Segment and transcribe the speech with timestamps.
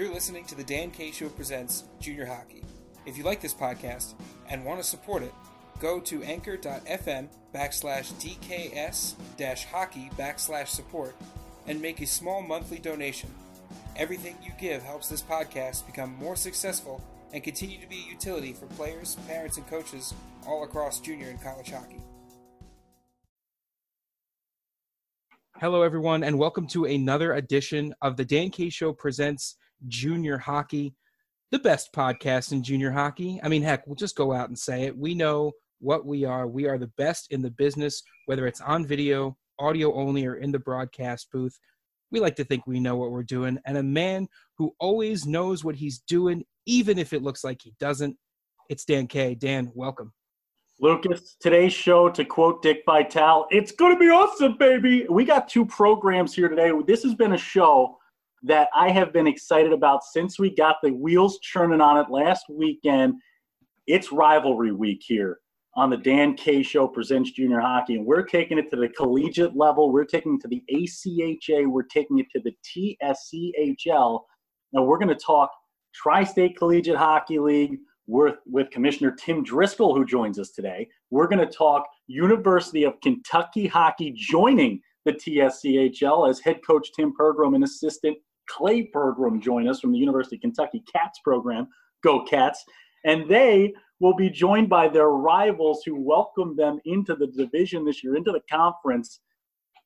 [0.00, 2.64] You're listening to the Dan K Show Presents Junior Hockey.
[3.04, 4.14] If you like this podcast
[4.48, 5.34] and want to support it,
[5.78, 11.14] go to anchor.fm backslash DKS dash hockey backslash support
[11.66, 13.28] and make a small monthly donation.
[13.94, 17.04] Everything you give helps this podcast become more successful
[17.34, 20.14] and continue to be a utility for players, parents, and coaches
[20.46, 22.00] all across junior and college hockey.
[25.56, 29.56] Hello, everyone, and welcome to another edition of the Dan K Show Presents
[29.88, 30.94] Junior Hockey,
[31.50, 33.40] the best podcast in junior hockey.
[33.42, 34.96] I mean, heck, we'll just go out and say it.
[34.96, 36.46] We know what we are.
[36.46, 40.52] We are the best in the business, whether it's on video, audio only, or in
[40.52, 41.58] the broadcast booth.
[42.12, 43.58] We like to think we know what we're doing.
[43.66, 47.74] And a man who always knows what he's doing, even if it looks like he
[47.80, 48.16] doesn't,
[48.68, 49.34] it's Dan K.
[49.34, 50.12] Dan, welcome.
[50.80, 55.06] Lucas, today's show, to quote Dick Vitale, it's going to be awesome, baby.
[55.10, 56.72] We got two programs here today.
[56.86, 57.98] This has been a show
[58.42, 62.46] that I have been excited about since we got the wheels churning on it last
[62.48, 63.14] weekend.
[63.86, 65.40] It's rivalry week here
[65.76, 69.56] on the Dan K Show presents junior hockey, and we're taking it to the collegiate
[69.56, 69.92] level.
[69.92, 71.66] We're taking it to the ACHA.
[71.66, 72.54] We're taking it to the
[73.02, 74.20] TSCHL.
[74.72, 75.50] Now we're going to talk
[75.94, 80.88] Tri-State Collegiate Hockey League with, with Commissioner Tim Driscoll, who joins us today.
[81.10, 87.12] We're going to talk University of Kentucky Hockey joining the TSCHL as head coach Tim
[87.18, 88.16] Pergram and assistant
[88.50, 91.68] Clay Pergram join us from the University of Kentucky Cats program.
[92.02, 92.64] Go Cats.
[93.04, 98.02] And they will be joined by their rivals who welcomed them into the division this
[98.02, 99.20] year, into the conference.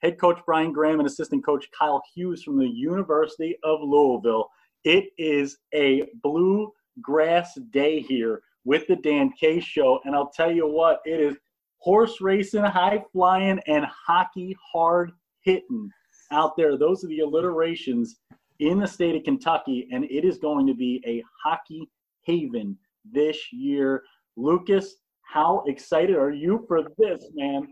[0.03, 4.51] Head coach Brian Graham and assistant coach Kyle Hughes from the University of Louisville.
[4.85, 10.01] It is a blue grass day here with the Dan K Show.
[10.05, 11.37] And I'll tell you what, it is
[11.79, 15.91] horse racing, high flying, and hockey hard hitting
[16.31, 16.77] out there.
[16.77, 18.17] Those are the alliterations
[18.61, 21.89] in the state of Kentucky, and it is going to be a hockey
[22.23, 22.77] haven
[23.11, 24.03] this year.
[24.37, 27.69] Lucas, how excited are you for this, man?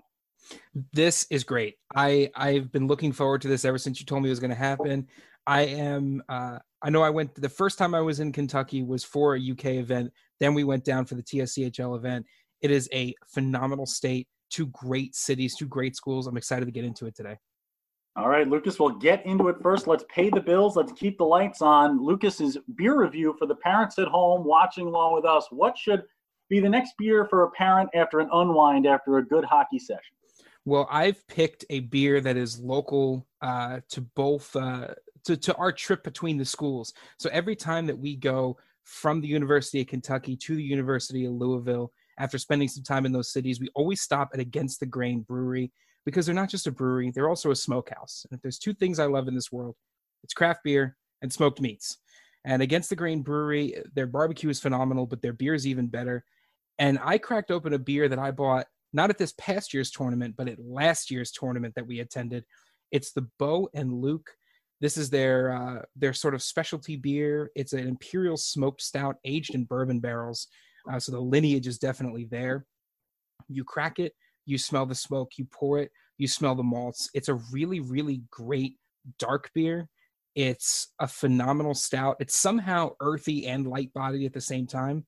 [0.93, 1.77] This is great.
[1.95, 4.51] I I've been looking forward to this ever since you told me it was going
[4.51, 5.07] to happen.
[5.47, 6.23] I am.
[6.29, 9.41] Uh, I know I went the first time I was in Kentucky was for a
[9.41, 10.13] UK event.
[10.41, 12.27] Then we went down for the TSCHL event.
[12.61, 14.29] It is a phenomenal state.
[14.51, 16.27] Two great cities, two great schools.
[16.27, 17.39] I'm excited to get into it today.
[18.15, 19.87] All right, Lucas, we'll get into it first.
[19.87, 20.77] Let's pay the bills.
[20.77, 22.05] Let's keep the lights on.
[22.05, 25.47] Lucas's beer review for the parents at home watching along with us.
[25.51, 26.03] What should
[26.51, 30.15] be the next beer for a parent after an unwind after a good hockey session?
[30.67, 34.89] Well, I've picked a beer that is local uh, to both uh,
[35.25, 36.93] to, to our trip between the schools.
[37.19, 41.33] So every time that we go from the University of Kentucky to the University of
[41.33, 45.21] Louisville, after spending some time in those cities, we always stop at Against the Grain
[45.21, 45.73] Brewery
[46.05, 48.27] because they're not just a brewery, they're also a smokehouse.
[48.29, 49.77] And if there's two things I love in this world,
[50.25, 51.99] it's craft beer and smoked meats.
[52.45, 56.25] And Against the Grain Brewery, their barbecue is phenomenal, but their beer is even better.
[56.79, 60.35] And I cracked open a beer that I bought not at this past year's tournament,
[60.37, 62.45] but at last year's tournament that we attended.
[62.91, 64.31] It's the Bo and Luke.
[64.81, 67.51] This is their uh, their sort of specialty beer.
[67.55, 70.49] It's an imperial smoked stout aged in bourbon barrels,
[70.91, 72.67] uh, so the lineage is definitely there.
[73.49, 74.15] You crack it,
[74.47, 77.11] you smell the smoke, you pour it, you smell the malts.
[77.15, 78.77] It's a really, really great
[79.19, 79.89] dark beer.
[80.35, 82.17] It's a phenomenal stout.
[82.21, 85.05] It's somehow earthy and light bodied at the same time.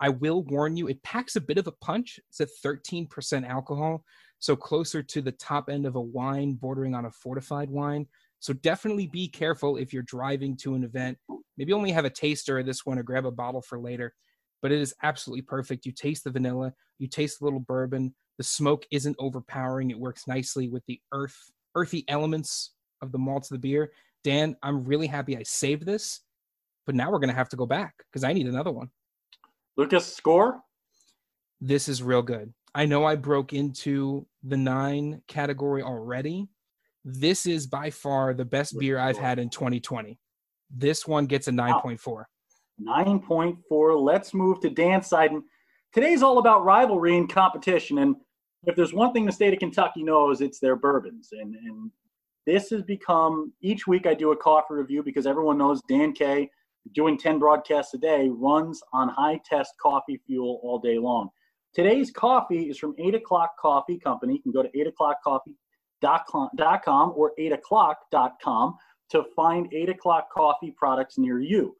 [0.00, 2.20] I will warn you, it packs a bit of a punch.
[2.28, 4.04] It's at 13% alcohol,
[4.38, 8.06] so closer to the top end of a wine, bordering on a fortified wine.
[8.38, 11.18] So definitely be careful if you're driving to an event.
[11.56, 14.14] Maybe only have a taster of this one or grab a bottle for later.
[14.60, 15.86] But it is absolutely perfect.
[15.86, 19.90] You taste the vanilla, you taste a little bourbon, the smoke isn't overpowering.
[19.90, 21.36] It works nicely with the earth,
[21.74, 23.92] earthy elements of the malts of the beer.
[24.24, 26.20] Dan, I'm really happy I saved this,
[26.86, 28.90] but now we're gonna have to go back because I need another one.
[29.76, 30.60] Lucas, score?
[31.60, 32.52] This is real good.
[32.74, 36.48] I know I broke into the nine category already.
[37.04, 40.18] This is by far the best beer I've had in 2020.
[40.70, 42.24] This one gets a 9.4.
[42.80, 44.00] 9.4.
[44.00, 45.32] Let's move to Dan side.
[45.32, 45.42] And
[45.92, 47.98] today's all about rivalry and competition.
[47.98, 48.16] And
[48.64, 51.28] if there's one thing the state of Kentucky knows, it's their bourbons.
[51.32, 51.90] And, and
[52.46, 56.50] this has become each week I do a coffee review because everyone knows Dan K,
[56.94, 61.28] doing 10 broadcasts a day, runs on high test coffee fuel all day long.
[61.74, 64.34] Today's coffee is from 8 O'Clock Coffee Company.
[64.34, 68.76] You can go to 8o'clockcoffee.com or 8o'clock.com
[69.10, 71.76] to find 8 O'Clock Coffee products near you.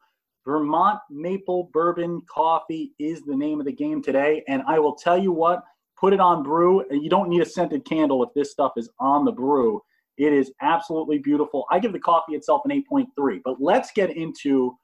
[0.49, 4.43] Vermont Maple Bourbon Coffee is the name of the game today.
[4.47, 5.63] And I will tell you what,
[5.95, 6.83] put it on brew.
[6.89, 9.79] And you don't need a scented candle if this stuff is on the brew.
[10.17, 11.65] It is absolutely beautiful.
[11.69, 14.75] I give the coffee itself an 8.3, but let's get into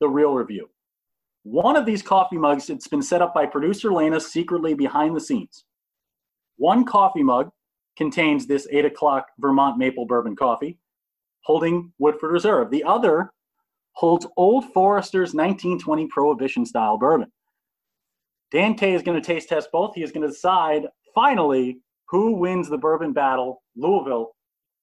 [0.00, 0.68] the real review.
[1.44, 5.20] One of these coffee mugs, it's been set up by producer Lena secretly behind the
[5.20, 5.64] scenes.
[6.58, 7.48] One coffee mug
[7.96, 10.78] contains this 8 o'clock Vermont maple bourbon coffee
[11.42, 12.70] holding Woodford Reserve.
[12.70, 13.30] The other
[13.96, 17.30] holds Old Forester's 1920 Prohibition style bourbon.
[18.52, 19.94] Dan K is going to taste test both.
[19.94, 20.82] He is going to decide
[21.14, 24.32] finally who wins the bourbon battle, Louisville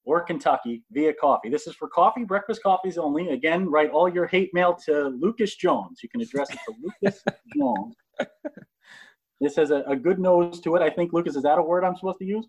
[0.06, 1.48] or Kentucky, via coffee.
[1.48, 3.30] This is for coffee, breakfast coffees only.
[3.30, 6.00] Again, write all your hate mail to Lucas Jones.
[6.04, 7.24] You can address it to Lucas
[7.58, 7.96] Jones.
[9.40, 10.82] This has a, a, good nose to it.
[10.82, 12.48] I think Lucas, is that a word I'm supposed to use?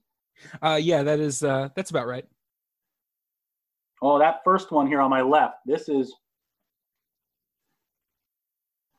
[0.63, 1.45] Uh, yeah, that is.
[1.45, 2.25] Uh, that's about right.
[4.03, 5.57] Oh, that first one here on my left.
[5.65, 6.13] This is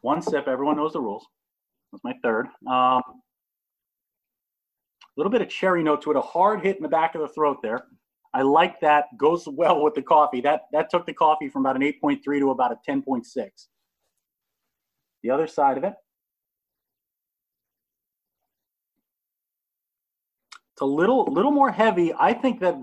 [0.06, 0.48] one sip.
[0.48, 1.26] Everyone knows the rules.
[1.92, 2.46] That's my third.
[2.68, 3.02] Um,
[5.02, 7.22] a little bit of cherry note to it, a hard hit in the back of
[7.22, 7.86] the throat there.
[8.34, 9.06] I like that.
[9.18, 10.42] Goes well with the coffee.
[10.42, 13.24] That that took the coffee from about an 8.3 to about a 10.6.
[15.24, 15.94] The other side of it.
[20.74, 22.14] It's a little little more heavy.
[22.14, 22.76] I think that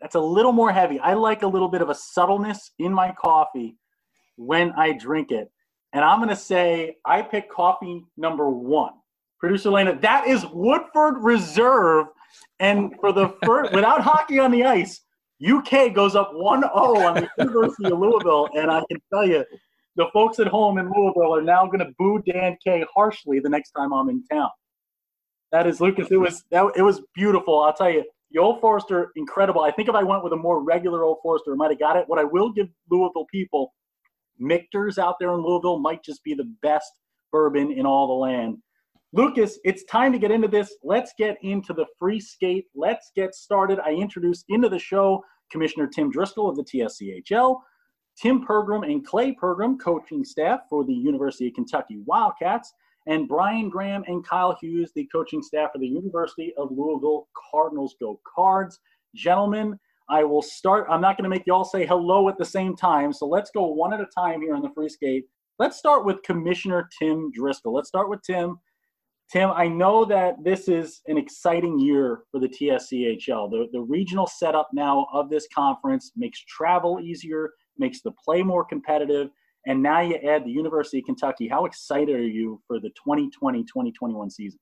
[0.00, 0.98] that's a little more heavy.
[1.00, 3.76] I like a little bit of a subtleness in my coffee
[4.36, 5.50] when I drink it.
[5.92, 8.92] And I'm going to say I pick coffee number one.
[9.38, 12.06] Producer Lena, that is Woodford Reserve.
[12.58, 15.00] And for the first, without hockey on the ice,
[15.46, 18.48] UK goes up 1 0 on the University of Louisville.
[18.54, 19.44] And I can tell you,
[19.96, 23.48] the folks at home in Louisville are now going to boo Dan K harshly the
[23.48, 24.50] next time I'm in town.
[25.52, 26.08] That is Lucas.
[26.10, 27.60] It was that it was beautiful.
[27.60, 29.62] I'll tell you, the Old Forester, incredible.
[29.62, 31.96] I think if I went with a more regular Old Forester, I might have got
[31.96, 32.04] it.
[32.08, 33.72] What I will give Louisville people,
[34.38, 36.90] Michter's out there in Louisville might just be the best
[37.32, 38.58] bourbon in all the land.
[39.12, 40.76] Lucas, it's time to get into this.
[40.82, 42.66] Let's get into the free skate.
[42.74, 43.78] Let's get started.
[43.80, 47.60] I introduce into the show Commissioner Tim Driscoll of the TSCHL,
[48.20, 52.72] Tim Pergram and Clay Pergram, coaching staff for the University of Kentucky Wildcats,
[53.06, 57.94] and Brian Graham and Kyle Hughes, the coaching staff for the University of Louisville Cardinals
[58.00, 58.80] Go Cards.
[59.14, 60.86] Gentlemen, I will start.
[60.90, 63.50] I'm not going to make you all say hello at the same time, so let's
[63.50, 65.24] go one at a time here on the free skate.
[65.58, 67.74] Let's start with Commissioner Tim Driscoll.
[67.74, 68.58] Let's start with Tim.
[69.32, 73.50] Tim, I know that this is an exciting year for the TSCHL.
[73.50, 78.64] The, the regional setup now of this conference makes travel easier, makes the play more
[78.64, 79.30] competitive,
[79.66, 81.48] and now you add the University of Kentucky.
[81.48, 84.60] How excited are you for the 2020-2021 season?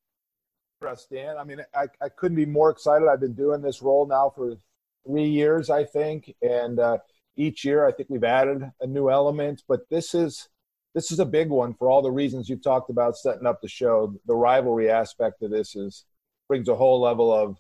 [0.82, 1.36] Yes, Dan.
[1.36, 3.06] I mean, I, I couldn't be more excited.
[3.06, 4.56] I've been doing this role now for
[5.06, 6.98] three years, I think, and uh,
[7.36, 9.62] each year I think we've added a new element.
[9.68, 10.48] But this is
[10.94, 13.68] this is a big one for all the reasons you've talked about setting up the
[13.68, 14.14] show.
[14.26, 16.04] The rivalry aspect of this is
[16.48, 17.58] brings a whole level of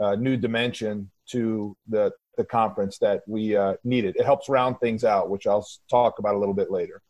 [0.00, 4.16] uh, new dimension to the the conference that we uh, needed.
[4.16, 7.00] It helps round things out, which I'll talk about a little bit later.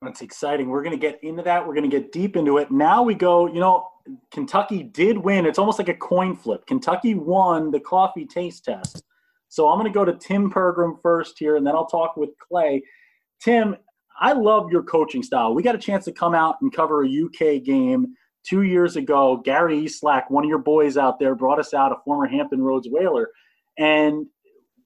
[0.00, 0.68] That's exciting.
[0.68, 1.66] We're going to get into that.
[1.66, 2.70] We're going to get deep into it.
[2.70, 3.88] Now we go, you know,
[4.30, 5.46] Kentucky did win.
[5.46, 6.66] It's almost like a coin flip.
[6.66, 9.02] Kentucky won the coffee taste test.
[9.48, 12.30] So I'm going to go to Tim Pergram first here, and then I'll talk with
[12.38, 12.82] Clay.
[13.42, 13.76] Tim,
[14.20, 15.54] I love your coaching style.
[15.54, 18.14] We got a chance to come out and cover a UK game
[18.44, 19.36] two years ago.
[19.44, 22.88] Gary Eastlack, one of your boys out there, brought us out, a former Hampton Roads
[22.90, 23.28] Whaler.
[23.78, 24.26] And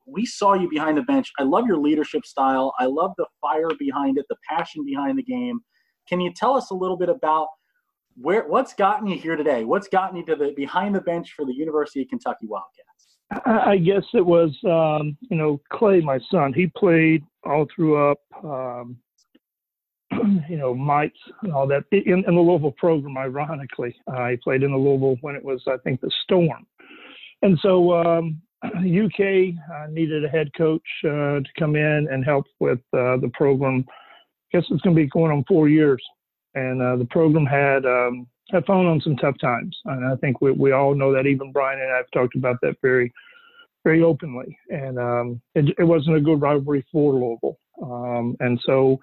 [0.07, 1.31] we saw you behind the bench.
[1.39, 2.73] I love your leadership style.
[2.79, 5.61] I love the fire behind it, the passion behind the game.
[6.09, 7.49] Can you tell us a little bit about
[8.21, 9.65] where what's gotten you here today?
[9.65, 12.87] What's gotten you to the behind the bench for the University of Kentucky Wildcats?
[13.45, 16.53] I guess it was um, you know Clay, my son.
[16.53, 18.19] He played all through up.
[18.43, 18.97] Um,
[20.49, 23.19] you know, mites and all that in, in the Louisville program.
[23.19, 26.65] Ironically, uh, he played in the Louisville when it was, I think, the Storm,
[27.43, 32.47] and so um, UK uh, needed a head coach uh, to come in and help
[32.61, 33.85] with uh, the program.
[33.89, 36.03] I guess it's going to be going on four years,
[36.57, 40.41] and uh, the program had um, had fallen on some tough times, and I think
[40.41, 41.27] we we all know that.
[41.27, 43.13] Even Brian and I have talked about that very
[43.85, 48.99] very openly, and um, it, it, wasn't a good rivalry for Louisville, um, and so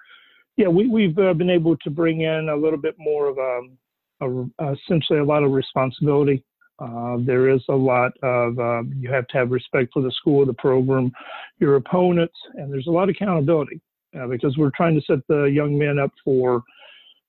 [0.57, 4.25] yeah, we we've uh, been able to bring in a little bit more of a,
[4.25, 6.43] a essentially a lot of responsibility.
[6.79, 10.43] Uh, there is a lot of, uh, you have to have respect for the school,
[10.43, 11.11] the program,
[11.59, 13.79] your opponents, and there's a lot of accountability
[14.19, 16.63] uh, because we're trying to set the young men up for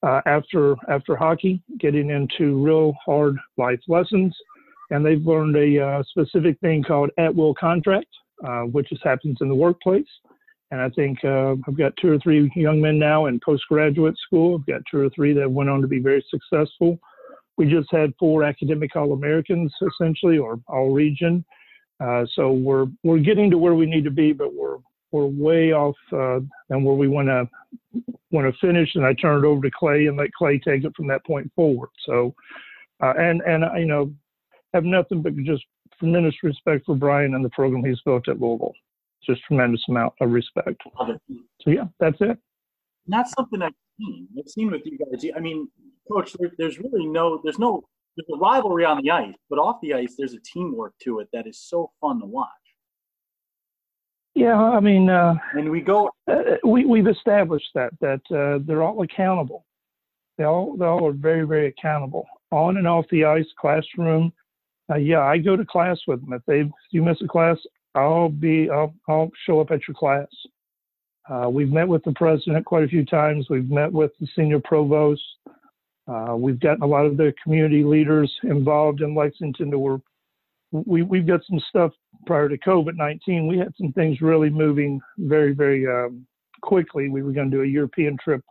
[0.04, 4.34] uh, after after hockey, getting into real hard life lessons.
[4.90, 8.06] And they've learned a uh, specific thing called at will contract,
[8.66, 10.06] which just happens in the workplace.
[10.70, 14.58] And I think I've got two or three young men now in postgraduate school.
[14.58, 16.98] I've got two or three that went on to be very successful
[17.56, 21.44] we just had four academic All-Americans essentially, or All-Region.
[22.00, 24.78] Uh, so we're we're getting to where we need to be, but we're
[25.12, 27.48] we're way off uh, than where we want to
[28.34, 30.92] want to finish, and I turn it over to Clay and let Clay take it
[30.94, 31.88] from that point forward.
[32.04, 32.34] So,
[33.02, 34.12] uh, and and I you know,
[34.74, 35.64] have nothing but just
[35.98, 38.74] tremendous respect for Brian and the program he's built at Louisville.
[39.24, 40.82] Just tremendous amount of respect.
[41.60, 42.36] So yeah, that's it.
[43.06, 44.28] Not something I've seen.
[44.38, 45.24] I've seen with you guys.
[45.34, 45.68] I mean,
[46.10, 47.82] coach, there, there's really no, there's no,
[48.16, 51.28] there's a rivalry on the ice, but off the ice, there's a teamwork to it
[51.32, 52.48] that is so fun to watch.
[54.34, 56.10] Yeah, I mean, uh, and we go.
[56.26, 59.64] Uh, we we've established that that uh, they're all accountable.
[60.38, 64.32] They all they all are very very accountable on and off the ice, classroom.
[64.90, 66.32] Uh, yeah, I go to class with them.
[66.32, 67.58] If they if you miss a class,
[67.94, 70.28] I'll be I'll I'll show up at your class.
[71.28, 73.46] Uh, we've met with the president quite a few times.
[73.48, 75.22] We've met with the senior provost.
[76.06, 80.02] Uh, we've gotten a lot of the community leaders involved in Lexington to work.
[80.86, 81.92] We, we've got some stuff
[82.26, 83.46] prior to COVID 19.
[83.46, 86.26] We had some things really moving very, very um,
[86.62, 87.08] quickly.
[87.08, 88.42] We were going to do a European trip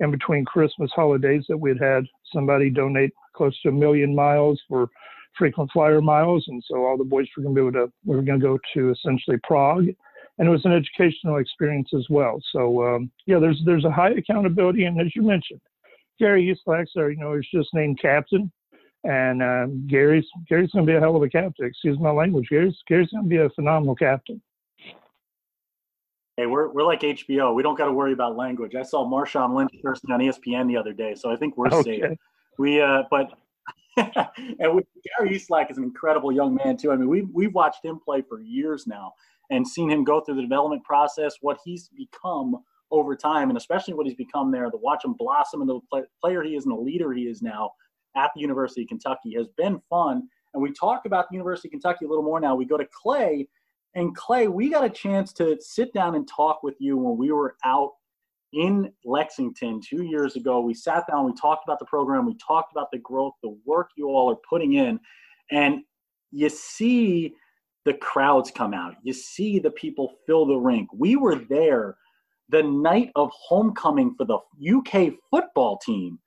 [0.00, 4.88] in between Christmas holidays that we'd had somebody donate close to a million miles for
[5.36, 6.44] frequent flyer miles.
[6.48, 8.46] And so all the boys were going to be able to, we were going to
[8.46, 9.88] go to essentially Prague
[10.38, 12.40] and it was an educational experience as well.
[12.52, 15.60] So um, yeah, there's there's a high accountability, and as you mentioned,
[16.18, 18.50] Gary Eastlack, you know, is just named captain,
[19.04, 21.66] and uh, Gary's Gary's going to be a hell of a captain.
[21.66, 22.48] Excuse my language.
[22.48, 24.40] Gary's Gary's going to be a phenomenal captain.
[26.36, 27.54] Hey, we're we're like HBO.
[27.54, 28.74] We don't got to worry about language.
[28.74, 32.00] I saw Marshawn Lynch person on ESPN the other day, so I think we're okay.
[32.00, 32.18] safe.
[32.58, 33.32] We uh, but
[33.96, 34.86] and with,
[35.18, 36.90] Gary Eastlack is an incredible young man too.
[36.90, 39.12] I mean, we've we've watched him play for years now,
[39.50, 42.56] and seen him go through the development process, what he's become
[42.90, 46.42] over time, and especially what he's become there, to watch him blossom into the player
[46.42, 47.70] he is and the leader he is now
[48.16, 50.28] at the University of Kentucky has been fun.
[50.52, 52.54] And we talk about the University of Kentucky a little more now.
[52.54, 53.48] We go to Clay,
[53.94, 57.32] and Clay, we got a chance to sit down and talk with you when we
[57.32, 57.92] were out
[58.52, 60.60] in Lexington two years ago.
[60.60, 63.90] We sat down, we talked about the program, we talked about the growth, the work
[63.96, 65.00] you all are putting in,
[65.50, 65.82] and
[66.30, 67.34] you see
[67.84, 68.94] the crowds come out.
[69.02, 70.88] You see the people fill the rink.
[70.92, 71.96] We were there
[72.48, 74.38] the night of homecoming for the
[74.76, 76.18] UK football team,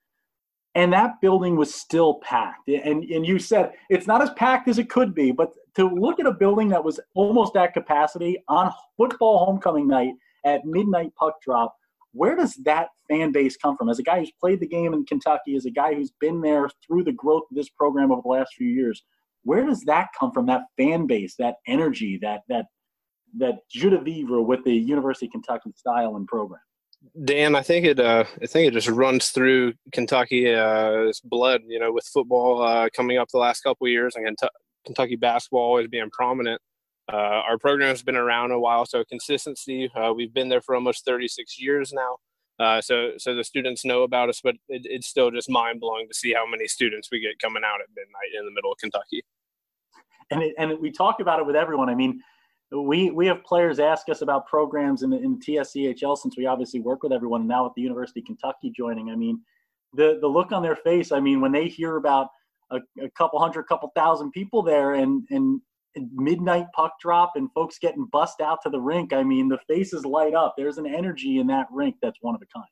[0.78, 2.70] and that building was still packed.
[2.70, 6.20] And, and you said it's not as packed as it could be, but to look
[6.20, 10.14] at a building that was almost at capacity on football homecoming night
[10.46, 11.76] at midnight puck drop,
[12.12, 13.90] where does that fan base come from?
[13.90, 16.70] As a guy who's played the game in Kentucky, as a guy who's been there
[16.86, 19.04] through the growth of this program over the last few years,
[19.42, 20.46] where does that come from?
[20.46, 22.66] That fan base, that energy, that that
[23.40, 26.62] that joie de vivre with the University of Kentucky style and program.
[27.24, 28.00] Dan, I think it.
[28.00, 31.62] Uh, I think it just runs through Kentucky's uh, blood.
[31.68, 34.38] You know, with football uh, coming up the last couple years, and
[34.86, 36.62] Kentucky basketball always being prominent.
[37.12, 39.90] Uh, our program has been around a while, so consistency.
[39.96, 42.18] Uh, we've been there for almost 36 years now.
[42.60, 46.06] Uh, so, so the students know about us, but it, it's still just mind blowing
[46.10, 48.78] to see how many students we get coming out at midnight in the middle of
[48.80, 49.24] Kentucky
[50.32, 51.90] and it, and we talk about it with everyone.
[51.90, 52.22] I mean,
[52.72, 57.04] we we have players ask us about programs in in TSCHL since we obviously work
[57.04, 57.48] with everyone.
[57.48, 59.42] Now at the University of Kentucky joining, I mean,
[59.94, 61.12] the the look on their face.
[61.12, 62.28] I mean, when they hear about
[62.72, 65.62] a, a couple hundred, couple thousand people there, and and
[66.14, 69.14] midnight puck drop and folks getting bust out to the rink.
[69.14, 70.56] I mean, the faces light up.
[70.58, 72.68] There's an energy in that rink that's one of a kind.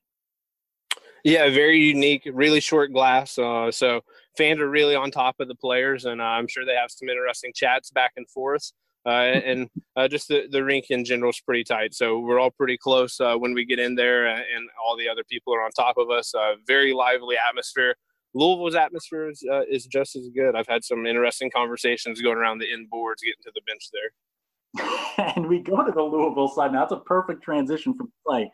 [1.23, 3.39] Yeah, very unique, really short glass.
[3.39, 4.01] Uh, so
[4.37, 7.09] fans are really on top of the players, and uh, I'm sure they have some
[7.09, 8.71] interesting chats back and forth.
[9.05, 11.93] Uh, and uh, just the, the rink in general is pretty tight.
[11.93, 15.07] So we're all pretty close uh, when we get in there, uh, and all the
[15.07, 16.33] other people are on top of us.
[16.65, 17.95] very lively atmosphere.
[18.33, 20.55] Louisville's atmosphere is, is just as good.
[20.55, 25.31] I've had some interesting conversations going around the in boards, getting to the bench there.
[25.35, 26.74] and we go to the Louisville side.
[26.74, 28.51] Now, that's a perfect transition from play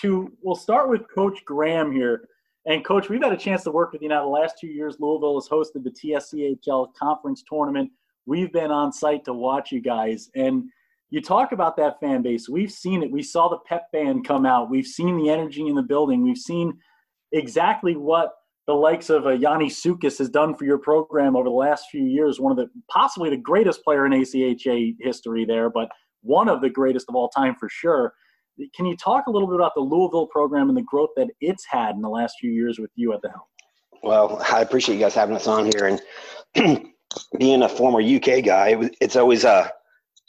[0.00, 2.28] to we'll start with Coach Graham here.
[2.66, 4.96] And coach, we've had a chance to work with you now the last two years.
[4.98, 7.90] Louisville has hosted the TSCHL conference tournament.
[8.26, 10.28] We've been on site to watch you guys.
[10.34, 10.64] And
[11.10, 12.48] you talk about that fan base.
[12.48, 13.10] We've seen it.
[13.10, 14.70] We saw the pep band come out.
[14.70, 16.22] We've seen the energy in the building.
[16.22, 16.78] We've seen
[17.32, 18.32] exactly what
[18.66, 22.04] the likes of uh, Yanni Sukis has done for your program over the last few
[22.04, 22.40] years.
[22.40, 25.88] One of the possibly the greatest player in ACHA history there, but
[26.22, 28.12] one of the greatest of all time for sure.
[28.74, 31.64] Can you talk a little bit about the Louisville program and the growth that it's
[31.68, 33.42] had in the last few years with you at the helm?
[34.02, 35.98] Well, I appreciate you guys having us on here.
[36.54, 36.86] And
[37.38, 39.68] being a former UK guy, it's always uh,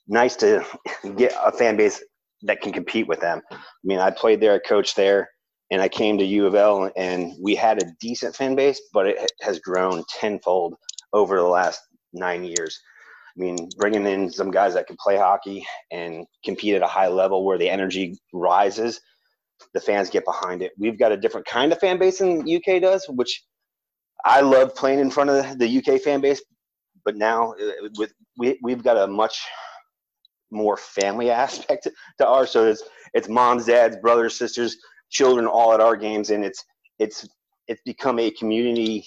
[0.08, 0.65] nice to
[1.15, 2.03] get a fan base
[2.44, 3.41] that can compete with them.
[3.51, 5.29] I mean, I played there, I coached there,
[5.72, 9.08] and I came to U of L, and we had a decent fan base, but
[9.08, 10.75] it has grown tenfold
[11.13, 11.82] over the last
[12.13, 12.79] nine years.
[13.38, 17.08] I mean, bringing in some guys that can play hockey and compete at a high
[17.08, 19.00] level where the energy rises,
[19.74, 20.72] the fans get behind it.
[20.77, 23.44] We've got a different kind of fan base than UK does, which
[24.25, 26.41] I love playing in front of the UK fan base.
[27.08, 29.40] But now uh, with we we've got a much
[30.52, 31.88] more family aspect
[32.18, 32.52] to ours.
[32.52, 32.84] So it's
[33.14, 34.76] it's moms, dads, brothers, sisters,
[35.10, 36.66] children all at our games, and it's
[37.00, 37.26] it's
[37.70, 39.06] it's become a community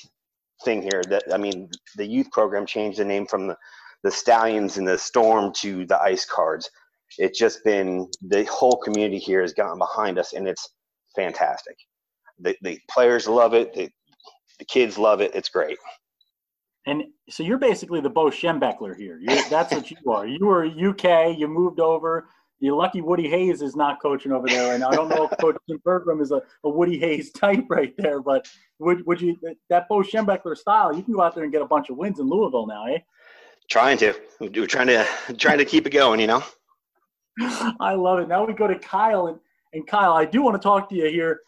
[0.65, 1.03] thing here.
[1.11, 3.57] That I mean, the youth program changed the name from the
[4.03, 6.71] the Stallions and the Storm to the Ice Cards.
[7.19, 10.71] It's just been the whole community here has gotten behind us, and it's
[11.15, 11.77] fantastic.
[12.39, 13.75] The the players love it.
[13.75, 13.91] The
[14.59, 15.35] the kids love it.
[15.35, 15.77] It's great.
[16.87, 19.19] And so you're basically the Bo Schembechler here.
[19.21, 20.27] You're, that's what you are.
[20.27, 21.39] You were UK.
[21.39, 22.29] You moved over.
[22.59, 24.89] You're lucky Woody Hayes is not coaching over there right now.
[24.89, 28.21] I don't know if Coach Tim Bergram is a, a Woody Hayes type right there,
[28.21, 29.37] but would would you
[29.71, 30.95] that Bo Schembechler style?
[30.95, 32.99] You can go out there and get a bunch of wins in Louisville now, eh?
[33.71, 34.15] Trying to.
[34.41, 35.07] We're trying to
[35.39, 36.43] trying to keep it going, you know.
[37.81, 38.29] I love it.
[38.29, 39.39] Now we go to Kyle and
[39.73, 41.41] and Kyle, I do want to talk to you here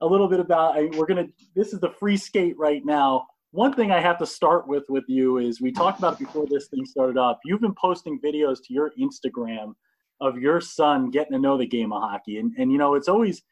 [0.00, 0.76] a little bit about.
[0.76, 1.28] I, we're gonna.
[1.54, 3.26] This is the free skate right now.
[3.52, 6.46] One thing I have to start with with you is we talked about it before
[6.46, 7.40] this thing started up.
[7.46, 9.72] You've been posting videos to your Instagram
[10.20, 13.08] of your son getting to know the game of hockey, and and you know it's
[13.08, 13.42] always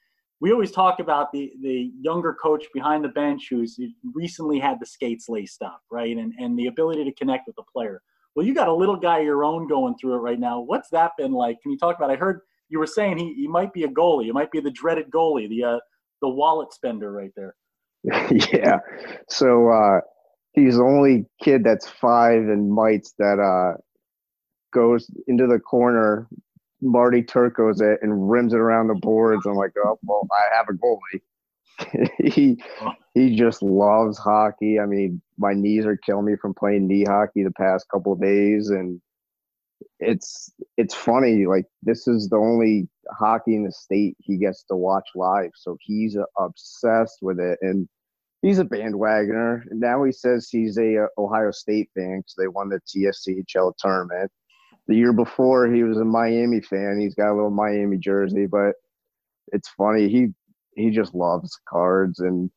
[0.41, 3.81] we always talk about the the younger coach behind the bench who's
[4.13, 7.63] recently had the skates laced up, right, and and the ability to connect with the
[7.63, 8.03] player.
[8.35, 10.61] Well, you got a little guy of your own going through it right now.
[10.61, 11.63] What's that been like?
[11.63, 12.11] Can you talk about?
[12.11, 14.25] I heard you were saying he, he might be a goalie.
[14.25, 15.79] He might be the dreaded goalie, the uh,
[16.21, 17.55] the wallet spender right there.
[18.53, 18.79] yeah.
[19.29, 20.01] So uh,
[20.53, 23.79] he's the only kid that's five and mites that uh,
[24.73, 26.29] goes into the corner.
[26.83, 29.47] Marty Turco's it and rims it around the boards.
[29.47, 32.09] I'm like, oh well, I have a goalie.
[32.25, 32.63] he
[33.15, 34.79] he just loves hockey.
[34.79, 38.71] I mean, my knees are killing me from playing knee hockey the past couple days,
[38.71, 39.01] and
[40.01, 41.47] it's it's funny.
[41.47, 45.77] Like this is the only hockey in the state he gets to watch live, so
[45.81, 47.89] he's obsessed with it, and
[48.43, 49.63] he's a bandwagoner.
[49.71, 54.31] Now he says he's a, uh, Ohio State fan because they won the TSCHL tournament.
[54.89, 56.99] The year before, he was a Miami fan.
[57.01, 58.75] He's got a little Miami jersey, but
[59.49, 60.09] it's funny.
[60.09, 60.29] He
[60.77, 62.51] he just loves cards and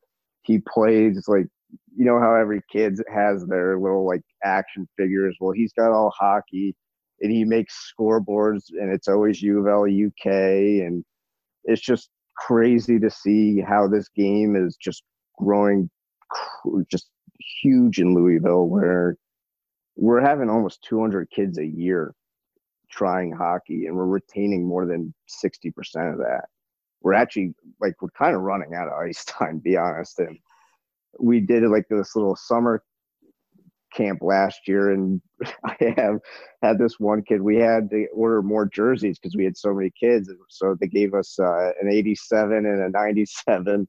[0.44, 1.48] he plays like
[1.96, 5.38] you know how every kid has their little like action figures.
[5.40, 6.76] Well, he's got all hockey
[7.22, 10.32] and he makes scoreboards and it's always U of L UK
[10.86, 11.04] and
[11.66, 15.04] it's just crazy to see how this game is just
[15.40, 15.90] growing
[16.92, 17.10] just
[17.62, 19.18] huge in Louisville where
[19.96, 22.14] we're having almost 200 kids a year
[22.92, 25.74] trying hockey and we're retaining more than 60%
[26.12, 26.46] of that
[27.02, 30.20] we're actually like we're kind of running out of ice time, to be honest.
[30.20, 30.38] And
[31.20, 32.84] we did like this little summer
[33.94, 35.22] camp last year, and
[35.66, 36.20] I have
[36.62, 37.42] had this one kid.
[37.42, 41.14] We had to order more jerseys because we had so many kids, so they gave
[41.14, 43.88] us uh, an '87 and a '97.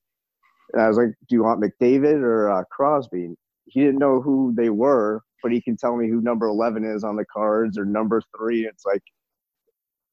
[0.73, 3.35] And I was like, "Do you want McDavid or uh, Crosby?"
[3.67, 7.05] He didn't know who they were, but he can tell me who number 11 is
[7.05, 8.67] on the cards or number three.
[8.67, 9.03] It's like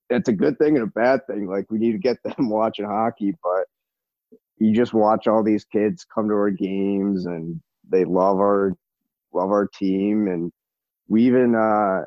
[0.10, 1.48] it's a good thing and a bad thing.
[1.48, 3.66] Like we need to get them watching hockey, but
[4.60, 8.74] you just watch all these kids come to our games and they love our
[9.34, 10.52] love our team and
[11.08, 12.02] we even uh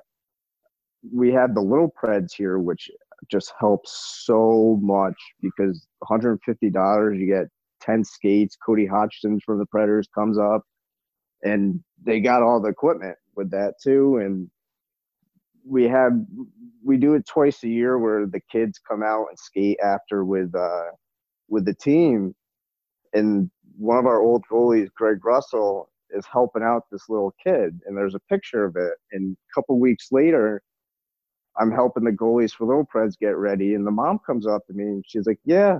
[1.14, 2.90] we had the little preds here which
[3.30, 7.46] just helps so much because $150 you get
[7.80, 10.62] 10 skates cody hodgson from the predators comes up
[11.42, 14.48] and they got all the equipment with that too and
[15.66, 16.12] we have,
[16.82, 20.54] we do it twice a year where the kids come out and skate after with
[20.54, 20.90] uh
[21.48, 22.34] with the team
[23.12, 27.96] and one of our old goalies greg russell is helping out this little kid and
[27.96, 30.62] there's a picture of it and a couple weeks later
[31.60, 34.84] i'm helping the goalies for preds get ready and the mom comes up to me
[34.84, 35.78] and she's like yeah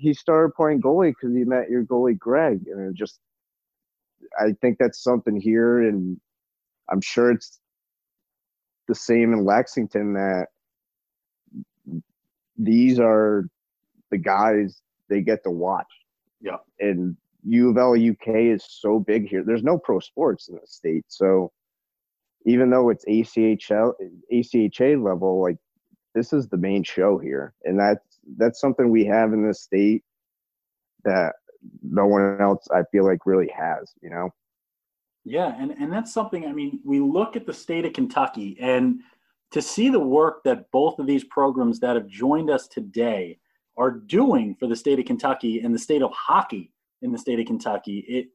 [0.00, 3.20] he started playing goalie because he met your goalie greg and it just
[4.40, 6.18] i think that's something here and
[6.90, 7.60] i'm sure it's
[8.90, 10.48] the same in Lexington that
[12.58, 13.44] these are
[14.10, 15.86] the guys they get to watch.
[16.40, 16.56] Yeah.
[16.80, 19.44] And U of L UK is so big here.
[19.46, 21.04] There's no pro sports in the state.
[21.06, 21.52] So
[22.46, 23.92] even though it's ACHL
[24.32, 25.58] ACHA level, like
[26.16, 27.54] this is the main show here.
[27.62, 30.02] And that's that's something we have in this state
[31.04, 31.34] that
[31.82, 34.30] no one else I feel like really has, you know.
[35.24, 39.00] Yeah, and, and that's something, I mean, we look at the state of Kentucky and
[39.50, 43.38] to see the work that both of these programs that have joined us today
[43.76, 47.40] are doing for the state of Kentucky and the state of hockey in the state
[47.40, 48.28] of Kentucky, it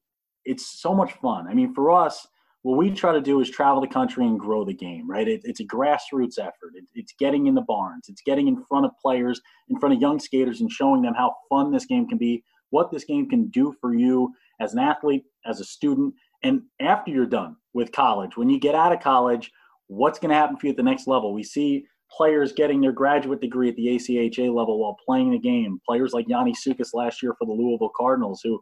[0.44, 1.48] it's so much fun.
[1.48, 2.28] I mean, for us,
[2.66, 5.28] what we try to do is travel the country and grow the game, right?
[5.28, 6.74] It, it's a grassroots effort.
[6.74, 10.02] It, it's getting in the barns, it's getting in front of players, in front of
[10.02, 13.50] young skaters, and showing them how fun this game can be, what this game can
[13.50, 18.36] do for you as an athlete, as a student, and after you're done with college.
[18.36, 19.52] When you get out of college,
[19.86, 21.36] what's going to happen for you at the next level?
[21.36, 25.80] We see players getting their graduate degree at the ACHA level while playing the game.
[25.88, 28.60] Players like Yanni Sukas last year for the Louisville Cardinals, who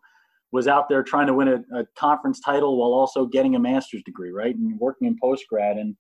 [0.54, 4.04] was out there trying to win a, a, conference title while also getting a master's
[4.04, 5.78] degree, right, and working in post grad.
[5.78, 5.96] And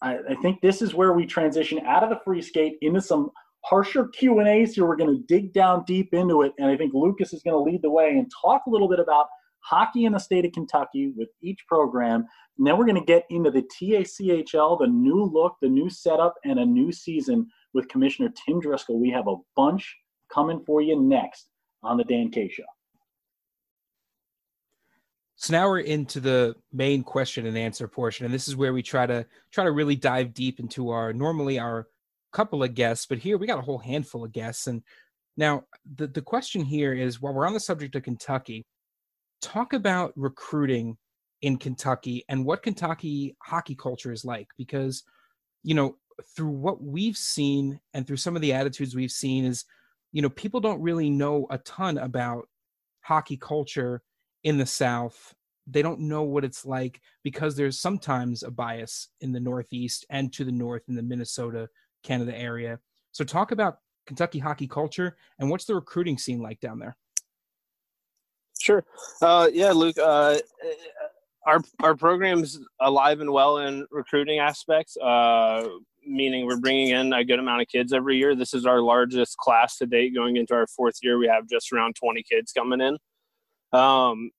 [0.00, 3.30] I, I, think this is where we transition out of the free skate into some
[3.64, 4.86] harsher Q and A's here.
[4.86, 7.70] We're going to dig down deep into it, and I think Lucas is going to
[7.70, 9.26] lead the way and talk a little bit about
[9.58, 12.24] hockey in the state of Kentucky with each program.
[12.58, 16.34] And then we're going to get into the TSCHL, the new look, the new setup,
[16.44, 19.00] and a new season with Commissioner Tim Driscoll.
[19.00, 19.96] We have a bunch
[20.32, 21.48] coming for you next
[21.82, 22.62] on the Dan K Show.
[25.42, 28.80] So now we're into the main question and answer portion, and this is where we
[28.80, 31.88] try to try to really dive deep into our normally our
[32.32, 34.68] couple of guests, but here we got a whole handful of guests.
[34.68, 34.84] And
[35.36, 35.64] now
[35.96, 38.64] the the question here is, while we're on the subject of Kentucky,
[39.40, 40.96] talk about recruiting
[41.40, 45.02] in Kentucky and what Kentucky hockey culture is like, because
[45.64, 45.96] you know
[46.36, 49.64] through what we've seen and through some of the attitudes we've seen is,
[50.12, 52.48] you know, people don't really know a ton about
[53.00, 54.02] hockey culture
[54.44, 55.34] in the South,
[55.66, 60.32] they don't know what it's like because there's sometimes a bias in the Northeast and
[60.32, 61.68] to the north in the Minnesota,
[62.02, 62.78] Canada area.
[63.12, 66.96] So, talk about Kentucky hockey culture and what's the recruiting scene like down there?
[68.58, 68.84] Sure.
[69.20, 69.98] Uh, yeah, Luke.
[69.98, 70.38] Uh,
[71.46, 74.96] our our program's alive and well in recruiting aspects.
[74.96, 75.68] Uh,
[76.06, 78.34] meaning we're bringing in a good amount of kids every year.
[78.34, 80.14] This is our largest class to date.
[80.14, 82.96] Going into our fourth year, we have just around 20 kids coming in.
[83.72, 84.30] Um,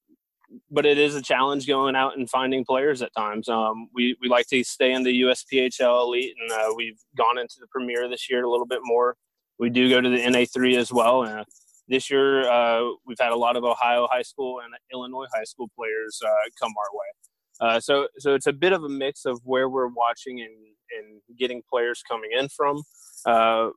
[0.69, 3.49] but it is a challenge going out and finding players at times.
[3.49, 7.55] Um, we, we like to stay in the USPHL elite, and uh, we've gone into
[7.59, 9.15] the Premier this year a little bit more.
[9.59, 11.23] We do go to the NA3 as well.
[11.23, 11.45] And
[11.87, 15.69] this year, uh, we've had a lot of Ohio high school and Illinois high school
[15.75, 17.75] players uh, come our way.
[17.75, 20.51] Uh, so, so it's a bit of a mix of where we're watching and,
[20.97, 22.81] and getting players coming in from.
[23.25, 23.69] Uh,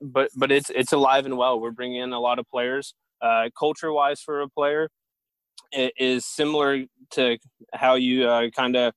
[0.00, 1.60] but but it's it's alive and well.
[1.60, 4.88] We're bringing in a lot of players uh, culture wise for a player
[5.72, 7.38] is similar to
[7.72, 8.92] how you uh, kind of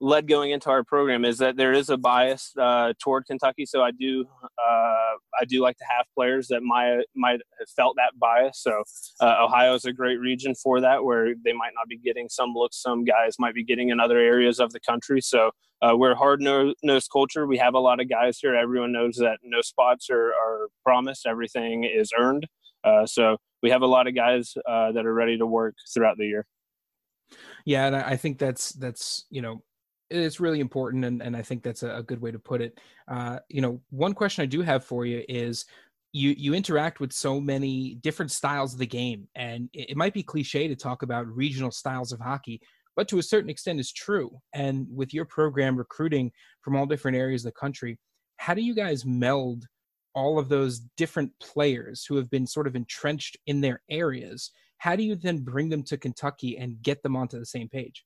[0.00, 3.66] led going into our program is that there is a bias uh, toward Kentucky.
[3.66, 7.96] So I do uh, I do like to have players that might might have felt
[7.96, 8.62] that bias.
[8.62, 8.82] So
[9.20, 12.52] uh, Ohio is a great region for that, where they might not be getting some
[12.54, 15.20] looks some guys might be getting in other areas of the country.
[15.20, 15.50] So
[15.82, 17.46] uh, we're hard nosed culture.
[17.46, 18.54] We have a lot of guys here.
[18.54, 21.26] Everyone knows that no spots are, are promised.
[21.26, 22.46] Everything is earned.
[22.84, 26.16] Uh, so we have a lot of guys uh, that are ready to work throughout
[26.16, 26.46] the year.
[27.64, 29.62] Yeah, and I think that's that's you know
[30.10, 32.78] it's really important, and and I think that's a, good way to put it.
[33.08, 35.64] Uh, you know, one question I do have for you is
[36.12, 40.14] you you interact with so many different styles of the game, and it, it might
[40.14, 42.60] be cliche to talk about regional styles of hockey,
[42.96, 44.30] but to a certain extent is true.
[44.52, 47.98] And with your program recruiting from all different areas of the country,
[48.36, 49.66] how do you guys meld
[50.14, 54.96] all of those different players who have been sort of entrenched in their areas, how
[54.96, 58.04] do you then bring them to Kentucky and get them onto the same page?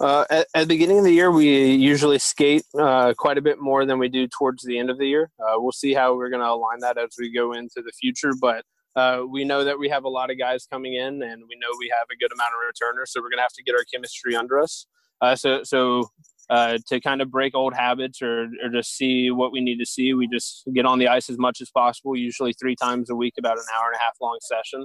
[0.00, 3.60] Uh, at, at, the beginning of the year, we usually skate uh, quite a bit
[3.60, 5.30] more than we do towards the end of the year.
[5.38, 8.32] Uh, we'll see how we're going to align that as we go into the future,
[8.40, 8.64] but
[8.96, 11.68] uh, we know that we have a lot of guys coming in, and we know
[11.78, 13.84] we have a good amount of returners, so we're going to have to get our
[13.92, 14.86] chemistry under us.
[15.20, 16.10] Uh, so, so
[16.50, 19.86] uh, to kind of break old habits or, or just see what we need to
[19.86, 20.14] see.
[20.14, 23.34] We just get on the ice as much as possible, usually three times a week,
[23.38, 24.84] about an hour and a half long session,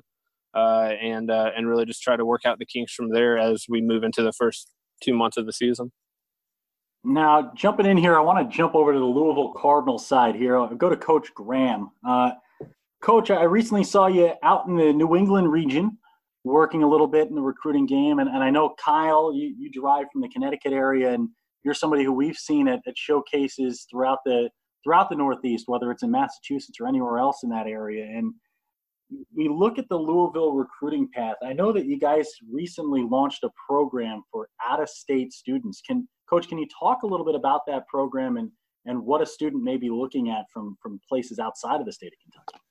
[0.53, 3.65] uh, and uh, and really just try to work out the kinks from there as
[3.67, 5.91] we move into the first two months of the season.
[7.03, 10.57] Now, jumping in here, I want to jump over to the Louisville Cardinals side here.
[10.57, 11.91] I'll go to Coach Graham.
[12.05, 12.31] Uh,
[13.01, 15.97] Coach, I recently saw you out in the New England region
[16.43, 18.19] working a little bit in the recruiting game.
[18.19, 21.29] And, and I know Kyle, you, you drive from the Connecticut area and
[21.67, 24.49] you're somebody who we've seen at, at showcases throughout the
[24.85, 28.05] throughout the Northeast, whether it's in Massachusetts or anywhere else in that area.
[28.05, 28.33] And
[29.35, 31.35] we look at the Louisville recruiting path.
[31.43, 35.81] I know that you guys recently launched a program for out-of-state students.
[35.85, 38.49] Can coach, can you talk a little bit about that program and
[38.85, 42.13] and what a student may be looking at from from places outside of the state
[42.13, 42.61] of Kentucky?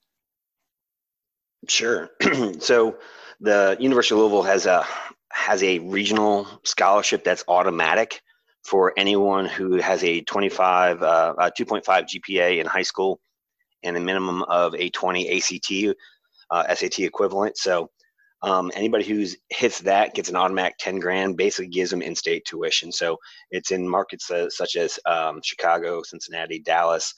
[1.68, 2.60] Sure.
[2.62, 2.96] so
[3.40, 4.86] the University of Louisville has a
[5.32, 8.22] has a regional scholarship that's automatic
[8.66, 13.20] for anyone who has a 25, uh, a 2.5 GPA in high school
[13.84, 15.96] and a minimum of a 20 ACT,
[16.50, 17.58] uh, SAT equivalent.
[17.58, 17.88] So
[18.42, 22.92] Um, anybody who hits that gets an automatic 10 grand, basically gives them in-state tuition.
[22.92, 23.18] So
[23.52, 27.14] it's in markets uh, such as um, Chicago, Cincinnati, Dallas,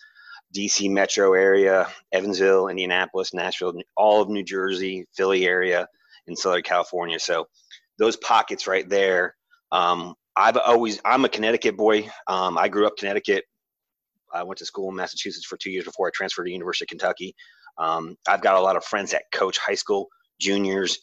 [0.56, 5.86] DC metro area, Evansville, Indianapolis, Nashville, all of New Jersey, Philly area,
[6.28, 7.20] and Southern California.
[7.20, 7.46] So
[7.98, 9.36] those pockets right there.
[9.72, 12.08] Um, I've always I'm a Connecticut boy.
[12.28, 13.44] Um, I grew up Connecticut.
[14.32, 16.88] I went to school in Massachusetts for two years before I transferred to University of
[16.88, 17.34] Kentucky.
[17.76, 20.08] Um, I've got a lot of friends that coach high school
[20.40, 20.98] juniors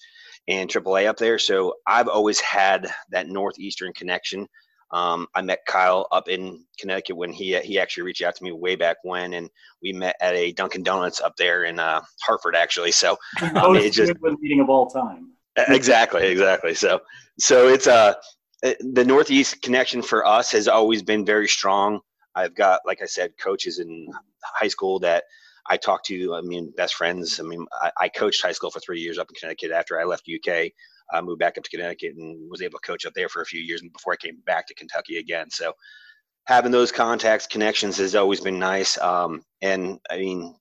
[0.47, 4.47] and AAA up there, so I've always had that northeastern connection.
[4.91, 8.53] Um, I met Kyle up in Connecticut when he he actually reached out to me
[8.53, 9.49] way back when, and
[9.81, 12.91] we met at a Dunkin' Donuts up there in uh, Hartford, actually.
[12.93, 13.17] So
[13.55, 15.31] um, it just meeting of all time.
[15.57, 16.73] Exactly, exactly.
[16.73, 17.01] So
[17.39, 18.13] so it's uh
[18.79, 21.99] the Northeast connection for us has always been very strong.
[22.35, 24.07] I've got, like I said, coaches in
[24.43, 25.23] high school that
[25.67, 26.35] I talk to.
[26.35, 27.39] I mean, best friends.
[27.39, 30.03] I mean, I, I coached high school for three years up in Connecticut after I
[30.03, 30.71] left UK.
[31.13, 33.45] I moved back up to Connecticut and was able to coach up there for a
[33.45, 35.49] few years before I came back to Kentucky again.
[35.51, 35.73] So
[36.45, 38.97] having those contacts, connections has always been nice.
[38.97, 40.55] Um, and I mean,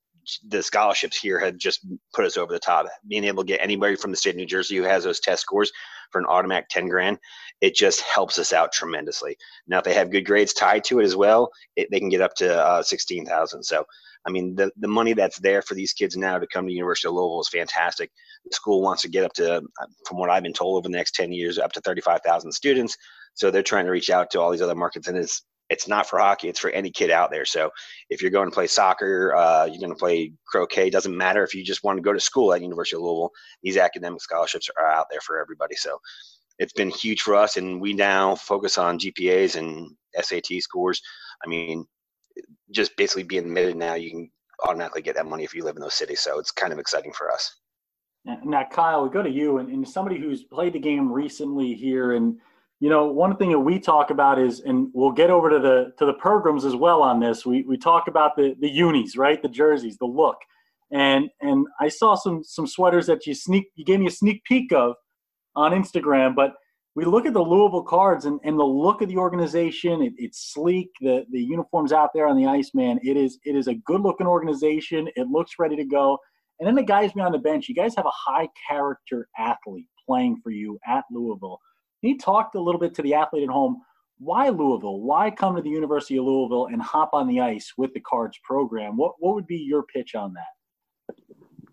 [0.48, 2.86] the scholarships here have just put us over the top.
[3.08, 5.42] Being able to get anybody from the state of New Jersey who has those test
[5.42, 5.72] scores
[6.10, 7.18] for an automatic 10 grand,
[7.60, 9.36] it just helps us out tremendously.
[9.66, 12.20] Now, if they have good grades tied to it as well, it, they can get
[12.20, 13.62] up to uh, 16,000.
[13.62, 13.84] So
[14.26, 17.08] I mean, the, the money that's there for these kids now to come to University
[17.08, 18.10] of Louisville is fantastic.
[18.44, 19.62] The school wants to get up to,
[20.06, 22.96] from what I've been told, over the next 10 years, up to 35,000 students.
[23.34, 26.06] So they're trying to reach out to all these other markets, and it's it's not
[26.06, 27.44] for hockey; it's for any kid out there.
[27.44, 27.70] So
[28.10, 30.90] if you're going to play soccer, uh, you're going to play croquet.
[30.90, 33.30] Doesn't matter if you just want to go to school at University of Louisville.
[33.62, 35.76] These academic scholarships are out there for everybody.
[35.76, 35.98] So
[36.58, 41.00] it's been huge for us, and we now focus on GPAs and SAT scores.
[41.44, 41.86] I mean,
[42.70, 44.30] just basically being admitted now, you can
[44.64, 46.20] automatically get that money if you live in those cities.
[46.20, 47.54] So it's kind of exciting for us.
[48.24, 52.12] Now, Kyle, we go to you and, and somebody who's played the game recently here.
[52.12, 52.38] And,
[52.80, 55.92] you know, one thing that we talk about is, and we'll get over to the
[55.98, 57.46] to the programs as well on this.
[57.46, 59.40] We, we talk about the, the unis, right?
[59.40, 60.36] The jerseys, the look.
[60.92, 64.44] And and I saw some some sweaters that you sneak you gave me a sneak
[64.44, 64.94] peek of
[65.56, 66.54] on Instagram, but
[66.96, 70.02] we look at the Louisville cards and, and the look of the organization.
[70.02, 70.90] It, it's sleek.
[71.00, 72.98] The the uniforms out there on the ice, man.
[73.02, 75.08] It is it is a good looking organization.
[75.16, 76.18] It looks ready to go.
[76.60, 77.68] And then the guys behind the bench.
[77.68, 81.58] You guys have a high character athlete playing for you at Louisville.
[82.04, 83.80] He talked a little bit to the athlete at home.
[84.18, 85.00] Why Louisville?
[85.00, 88.38] Why come to the University of Louisville and hop on the ice with the Cards
[88.44, 88.96] program?
[88.96, 91.16] What what would be your pitch on that?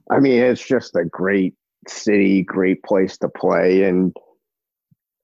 [0.10, 1.56] I mean, it's just a great
[1.88, 4.14] city, great place to play, and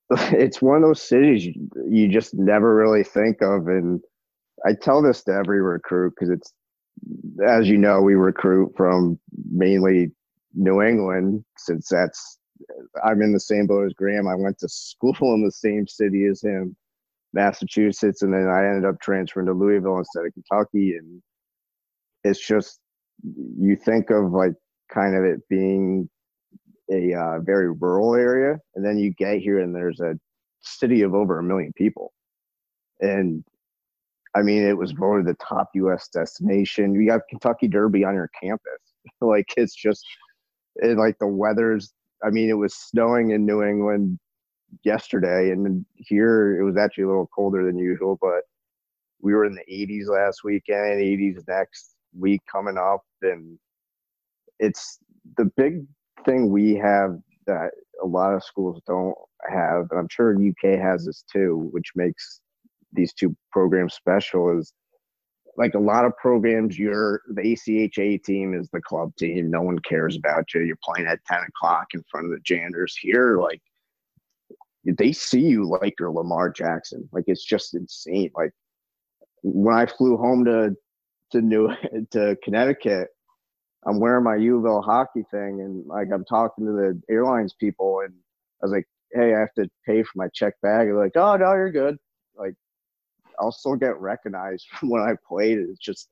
[0.11, 3.67] it's one of those cities you, you just never really think of.
[3.67, 4.01] And
[4.65, 6.53] I tell this to every recruit because it's,
[7.47, 9.19] as you know, we recruit from
[9.51, 10.11] mainly
[10.55, 12.39] New England since that's,
[13.03, 14.27] I'm in the same boat as Graham.
[14.27, 16.75] I went to school in the same city as him,
[17.33, 20.95] Massachusetts, and then I ended up transferring to Louisville instead of Kentucky.
[20.95, 21.21] And
[22.23, 22.79] it's just,
[23.23, 24.53] you think of like
[24.91, 26.09] kind of it being
[26.91, 30.17] a uh, very rural area, and then you get here and there's a
[30.61, 32.13] city of over a million people,
[33.01, 33.43] and
[34.35, 36.07] I mean it was voted the top U.S.
[36.07, 36.93] destination.
[36.93, 38.79] You have Kentucky Derby on your campus,
[39.21, 40.05] like it's just
[40.77, 41.93] it, like the weather's.
[42.23, 44.19] I mean, it was snowing in New England
[44.83, 48.41] yesterday, and here it was actually a little colder than usual, but
[49.21, 53.57] we were in the 80s last weekend, 80s next week coming up, and
[54.59, 54.99] it's
[55.37, 55.85] the big
[56.25, 57.71] thing we have that
[58.03, 59.15] a lot of schools don't
[59.49, 62.41] have, and I'm sure UK has this too, which makes
[62.93, 64.73] these two programs special is
[65.57, 69.49] like a lot of programs, you're the ACHA team is the club team.
[69.49, 70.61] No one cares about you.
[70.61, 72.95] You're playing at 10 o'clock in front of the janitors.
[72.95, 73.61] Here, like
[74.85, 77.09] they see you like you're Lamar Jackson.
[77.11, 78.31] Like it's just insane.
[78.35, 78.51] Like
[79.41, 80.75] when I flew home to
[81.31, 81.69] to New
[82.11, 83.09] to Connecticut,
[83.85, 88.13] I'm wearing my Uville hockey thing, and like I'm talking to the airlines people, and
[88.61, 91.35] I was like, "Hey, I have to pay for my check bag." They're like, "Oh
[91.35, 91.97] no, you're good."
[92.35, 92.53] Like,
[93.39, 95.59] I'll still get recognized from when I played.
[95.59, 96.09] It's just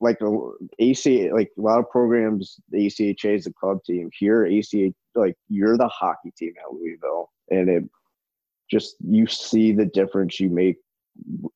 [0.00, 4.10] like the AC, like a lot of programs, the ACHA is a club team.
[4.18, 7.84] Here, ACH, like you're the hockey team at Louisville, and it
[8.70, 10.76] just you see the difference you make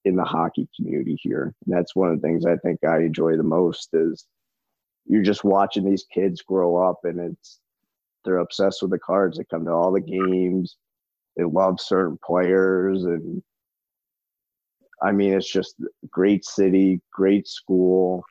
[0.04, 1.54] in the hockey community here.
[1.66, 4.26] And that's one of the things I think I enjoy the most is
[5.06, 7.60] you're just watching these kids grow up and it's
[8.24, 9.38] they're obsessed with the cards.
[9.38, 10.76] They come to all the games.
[11.36, 13.42] They love certain players and
[15.02, 15.76] I mean it's just
[16.10, 18.24] great city, great school,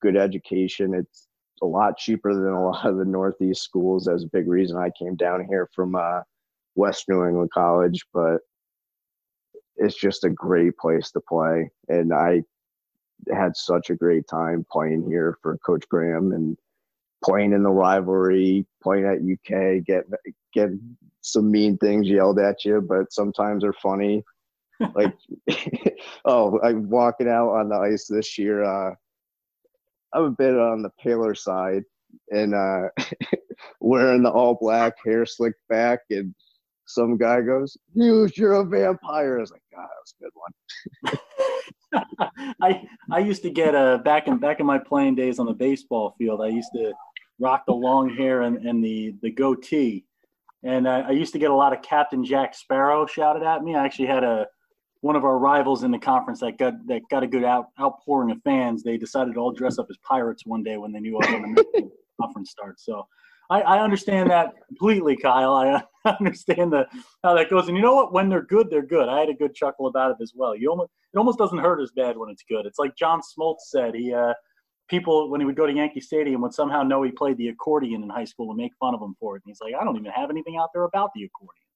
[0.00, 0.94] good education.
[0.94, 1.28] It's
[1.62, 4.04] a lot cheaper than a lot of the Northeast schools.
[4.04, 6.20] That's a big reason I came down here from uh,
[6.74, 8.38] Western New England College, but
[9.76, 11.70] it's just a great place to play.
[11.88, 12.42] And I
[13.32, 16.56] had such a great time playing here for Coach Graham and
[17.24, 20.04] playing in the rivalry, playing at UK, get
[20.52, 20.70] get
[21.20, 24.24] some mean things yelled at you, but sometimes they're funny.
[24.94, 25.14] Like,
[26.24, 28.64] oh, I'm walking out on the ice this year.
[28.64, 28.94] Uh,
[30.12, 31.84] I'm a bit on the paler side
[32.30, 32.88] and uh,
[33.80, 36.34] wearing the all black hair slicked back and
[36.86, 41.22] some guy goes, "Hughes, you're a vampire." I was like, "God, that was a good
[41.92, 45.46] one." I I used to get a back in back in my playing days on
[45.46, 46.42] the baseball field.
[46.42, 46.92] I used to
[47.38, 50.04] rock the long hair and, and the the goatee,
[50.64, 53.74] and I, I used to get a lot of Captain Jack Sparrow shouted at me.
[53.74, 54.46] I actually had a
[55.02, 58.30] one of our rivals in the conference that got that got a good out, outpouring
[58.30, 58.82] of fans.
[58.82, 61.26] They decided to all dress up as pirates one day when they knew I was
[61.28, 62.80] going to conference start.
[62.80, 63.06] So
[63.50, 65.54] I, I understand that completely, Kyle.
[66.04, 66.86] I understand the
[67.24, 67.66] how that goes.
[67.66, 68.12] And you know what?
[68.12, 69.08] When they're good, they're good.
[69.08, 70.54] I had a good chuckle about it as well.
[70.54, 72.64] You almost it almost doesn't hurt as bad when it's good.
[72.64, 73.96] It's like John Smoltz said.
[73.96, 74.34] He uh,
[74.88, 78.04] people when he would go to Yankee Stadium would somehow know he played the accordion
[78.04, 79.42] in high school and make fun of him for it.
[79.44, 81.66] And he's like, I don't even have anything out there about the accordion.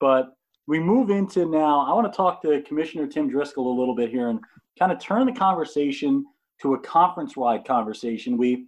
[0.00, 0.34] But
[0.66, 1.80] we move into now.
[1.86, 4.40] I want to talk to Commissioner Tim Driscoll a little bit here and
[4.78, 6.24] kind of turn the conversation
[6.62, 8.36] to a conference-wide conversation.
[8.36, 8.66] We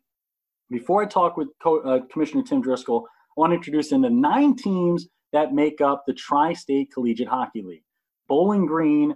[0.70, 4.10] before I talk with Co- uh, Commissioner Tim Driscoll, I want to introduce in the
[4.10, 7.84] nine teams that make up the Tri State Collegiate Hockey League
[8.28, 9.14] Bowling Green,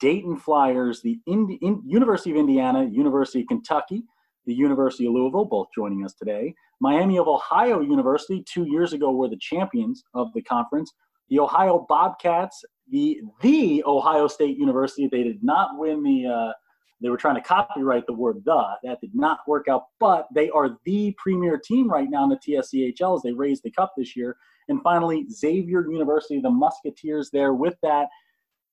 [0.00, 4.02] Dayton Flyers, the Indi- in- University of Indiana, University of Kentucky,
[4.44, 6.52] the University of Louisville, both joining us today.
[6.80, 10.92] Miami of Ohio University, two years ago, were the champions of the conference.
[11.30, 15.08] The Ohio Bobcats, the the Ohio State University.
[15.10, 16.52] They did not win the uh,
[17.00, 18.74] they were trying to copyright the word the.
[18.82, 22.36] That did not work out, but they are the premier team right now in the
[22.36, 24.36] TSCHL as they raised the cup this year.
[24.68, 28.08] And finally, Xavier University, the Musketeers there with that.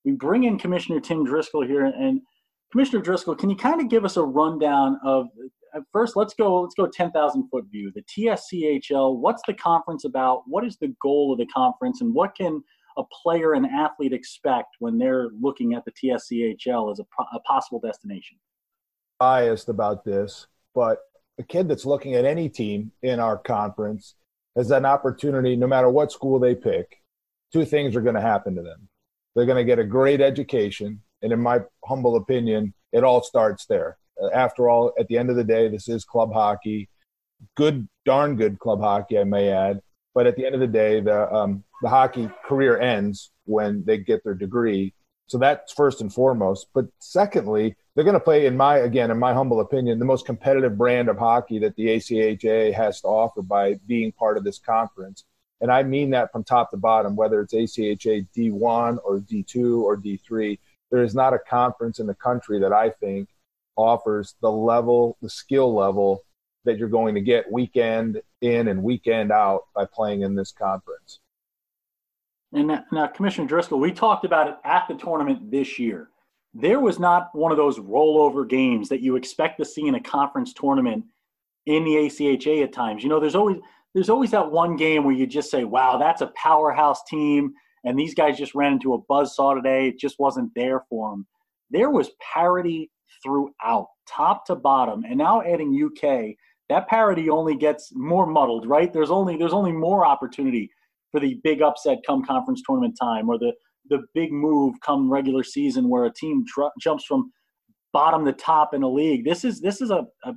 [0.04, 1.86] We bring in Commissioner Tim Driscoll here.
[1.86, 2.20] And
[2.72, 5.28] Commissioner Driscoll, can you kind of give us a rundown of
[5.74, 7.92] uh, first let's go let's go 10,000 foot view.
[7.94, 10.42] The TSCHL, what's the conference about?
[10.46, 12.62] What is the goal of the conference and what can
[12.98, 17.80] a player and athlete expect when they're looking at the TSCHL as a, a possible
[17.80, 18.38] destination?
[19.18, 20.98] Biased about this, but
[21.38, 24.14] a kid that's looking at any team in our conference
[24.56, 27.02] has an opportunity, no matter what school they pick,
[27.52, 28.88] two things are going to happen to them.
[29.34, 33.66] They're going to get a great education, and in my humble opinion, it all starts
[33.66, 33.98] there.
[34.32, 36.88] After all, at the end of the day, this is club hockey,
[37.56, 39.80] good, darn good club hockey, I may add.
[40.14, 43.98] But at the end of the day, the um, the hockey career ends when they
[43.98, 44.94] get their degree.
[45.26, 46.68] So that's first and foremost.
[46.72, 50.24] But secondly, they're going to play, in my again, in my humble opinion, the most
[50.24, 54.58] competitive brand of hockey that the ACHA has to offer by being part of this
[54.58, 55.24] conference.
[55.60, 59.96] And I mean that from top to bottom, whether it's ACHA D1 or D2 or
[59.96, 60.58] D3.
[60.90, 63.28] There is not a conference in the country that I think
[63.76, 66.22] offers the level, the skill level
[66.64, 71.20] that you're going to get weekend in and weekend out by playing in this conference.
[72.52, 76.08] And now, Commissioner Driscoll, we talked about it at the tournament this year.
[76.54, 80.00] There was not one of those rollover games that you expect to see in a
[80.00, 81.04] conference tournament
[81.66, 83.02] in the ACHA at times.
[83.02, 83.58] You know, there's always
[83.94, 87.54] there's always that one game where you just say, "Wow, that's a powerhouse team,"
[87.86, 89.88] and these guys just ran into a buzzsaw today.
[89.88, 91.26] It just wasn't there for them.
[91.70, 92.90] There was parity
[93.22, 96.34] throughout, top to bottom, and now adding UK,
[96.68, 98.92] that parity only gets more muddled, right?
[98.92, 100.70] There's only there's only more opportunity
[101.12, 103.52] for the big upset come conference tournament time or the
[103.88, 107.30] the big move come regular season where a team tr- jumps from
[107.92, 109.24] bottom to top in a league.
[109.24, 110.34] This is this is a, a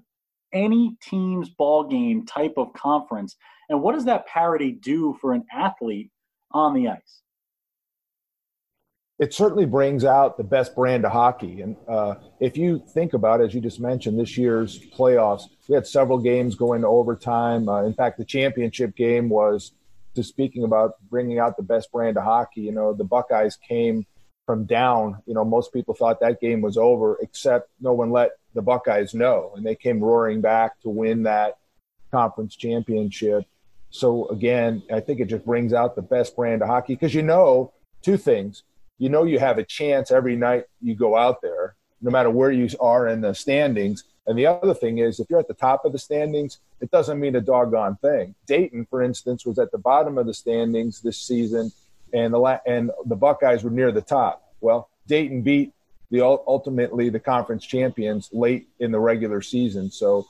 [0.54, 3.36] any team's ball game type of conference.
[3.70, 6.10] And what does that parity do for an athlete
[6.52, 7.22] on the ice?
[9.20, 11.62] It certainly brings out the best brand of hockey.
[11.62, 15.86] And uh, if you think about, as you just mentioned, this year's playoffs, we had
[15.86, 17.68] several games going to overtime.
[17.68, 19.74] Uh, in fact, the championship game was
[20.16, 24.06] to speaking about bringing out the best brand of hockey, you know, the Buckeyes came
[24.46, 25.22] from down.
[25.26, 29.14] You know, most people thought that game was over, except no one let the Buckeyes
[29.14, 31.58] know, and they came roaring back to win that
[32.12, 33.46] conference championship.
[33.92, 37.22] So again, I think it just brings out the best brand of hockey because you
[37.22, 38.64] know two things.
[39.00, 42.52] You know you have a chance every night you go out there, no matter where
[42.52, 44.04] you are in the standings.
[44.28, 47.20] And the other thing is, if you're at the top of the standings, it doesn't
[47.20, 48.36] mean a doggone thing.
[48.46, 51.72] Dayton, for instance, was at the bottom of the standings this season,
[52.14, 54.54] and the la- and the Buckeyes were near the top.
[54.62, 55.74] Well, Dayton beat
[56.12, 59.92] the ultimately the conference champions late in the regular season.
[59.92, 60.28] So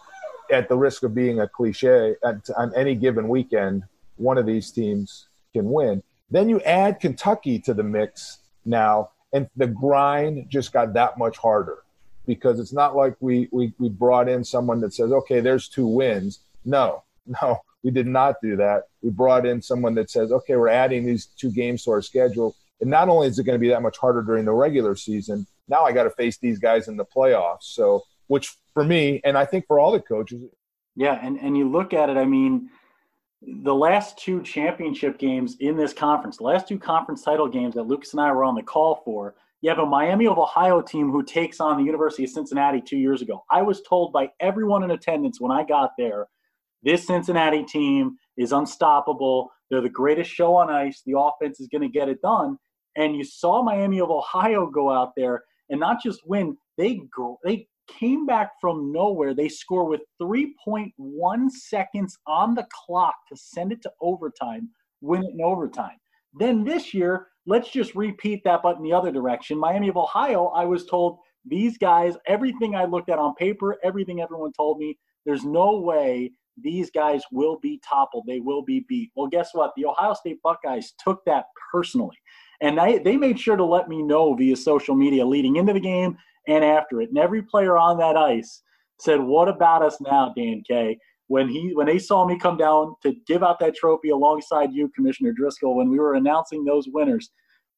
[0.52, 3.84] at the risk of being a cliche, at, on any given weekend,
[4.18, 6.04] one of these teams can win.
[6.32, 11.38] Then you add Kentucky to the mix now, and the grind just got that much
[11.38, 11.80] harder
[12.26, 15.88] because it's not like we, we, we brought in someone that says, okay, there's two
[15.88, 16.40] wins.
[16.66, 17.04] No,
[17.42, 18.84] no, we did not do that.
[19.02, 22.56] We brought in someone that says, okay, we're adding these two games to our schedule.
[22.82, 25.48] And not only is it going to be that much harder during the regular season,
[25.68, 27.64] now I got to face these guys in the playoffs.
[27.64, 30.44] So, which for me, and I think for all the coaches.
[30.96, 31.20] Yeah.
[31.22, 32.70] And, and you look at it, I mean,
[33.42, 37.84] the last two championship games in this conference, the last two conference title games that
[37.84, 41.12] Lucas and I were on the call for, you have a Miami of Ohio team
[41.12, 43.44] who takes on the University of Cincinnati two years ago.
[43.52, 46.28] I was told by everyone in attendance when I got there,
[46.84, 49.52] this Cincinnati team is unstoppable.
[49.70, 51.02] They're the greatest show on ice.
[51.06, 52.58] The offense is going to get it done.
[52.96, 57.02] And you saw Miami of Ohio go out there and not just win, they
[57.44, 57.68] they
[57.98, 59.34] came back from nowhere.
[59.34, 64.70] They score with 3.1 seconds on the clock to send it to overtime,
[65.02, 65.98] win it in overtime.
[66.34, 69.58] Then this year, let's just repeat that, but in the other direction.
[69.58, 74.22] Miami of Ohio, I was told these guys, everything I looked at on paper, everything
[74.22, 76.32] everyone told me, there's no way
[76.62, 78.26] these guys will be toppled.
[78.28, 79.12] They will be beat.
[79.16, 79.72] Well, guess what?
[79.76, 82.18] The Ohio State Buckeyes took that personally.
[82.62, 85.80] And they, they made sure to let me know via social media leading into the
[85.80, 86.18] game
[86.50, 87.10] and after it.
[87.10, 88.64] And every player on that ice
[89.00, 90.98] said, What about us now, Dan K?
[91.28, 94.92] When he when they saw me come down to give out that trophy alongside you,
[94.96, 97.30] Commissioner Driscoll, when we were announcing those winners.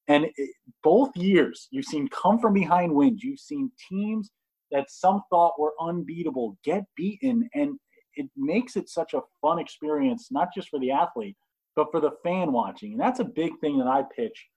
[0.07, 0.49] And it,
[0.83, 3.23] both years, you've seen come from behind wins.
[3.23, 4.31] You've seen teams
[4.71, 7.47] that some thought were unbeatable get beaten.
[7.53, 7.77] And
[8.15, 11.35] it makes it such a fun experience, not just for the athlete,
[11.75, 12.93] but for the fan watching.
[12.93, 14.47] And that's a big thing that I pitch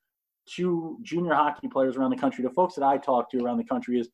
[0.57, 3.65] to junior hockey players around the country, to folks that I talk to around the
[3.65, 4.09] country, is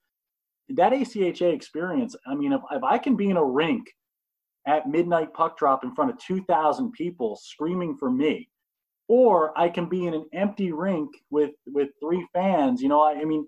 [0.71, 2.15] that ACHA experience.
[2.27, 3.87] I mean, if, if I can be in a rink
[4.67, 8.49] at midnight puck drop in front of 2,000 people screaming for me,
[9.09, 13.15] or I can be in an empty rink with with three fans, you know, I,
[13.15, 13.45] I mean,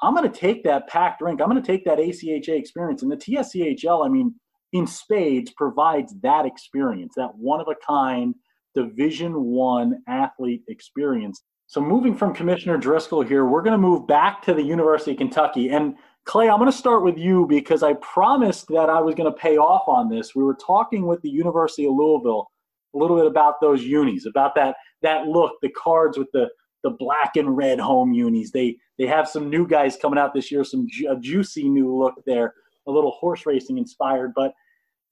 [0.00, 1.40] I'm going to take that packed rink.
[1.40, 3.02] I'm going to take that ACHA experience.
[3.02, 4.34] And the TSCHL, I mean,
[4.72, 8.34] in spades provides that experience, that one of a kind
[8.74, 11.42] Division One athlete experience.
[11.70, 15.18] So moving from Commissioner Driscoll here, we're going to move back to the University of
[15.18, 15.68] Kentucky.
[15.68, 15.94] And
[16.24, 19.38] Clay, I'm going to start with you because I promised that I was going to
[19.38, 20.34] pay off on this.
[20.34, 22.50] We were talking with the University of Louisville
[22.92, 26.48] a little bit about those unis, about that that look, the cards with the
[26.82, 28.50] the black and red home unis.
[28.50, 32.14] They they have some new guys coming out this year, some ju- juicy new look
[32.26, 32.52] there,
[32.88, 34.32] a little horse racing inspired.
[34.34, 34.54] But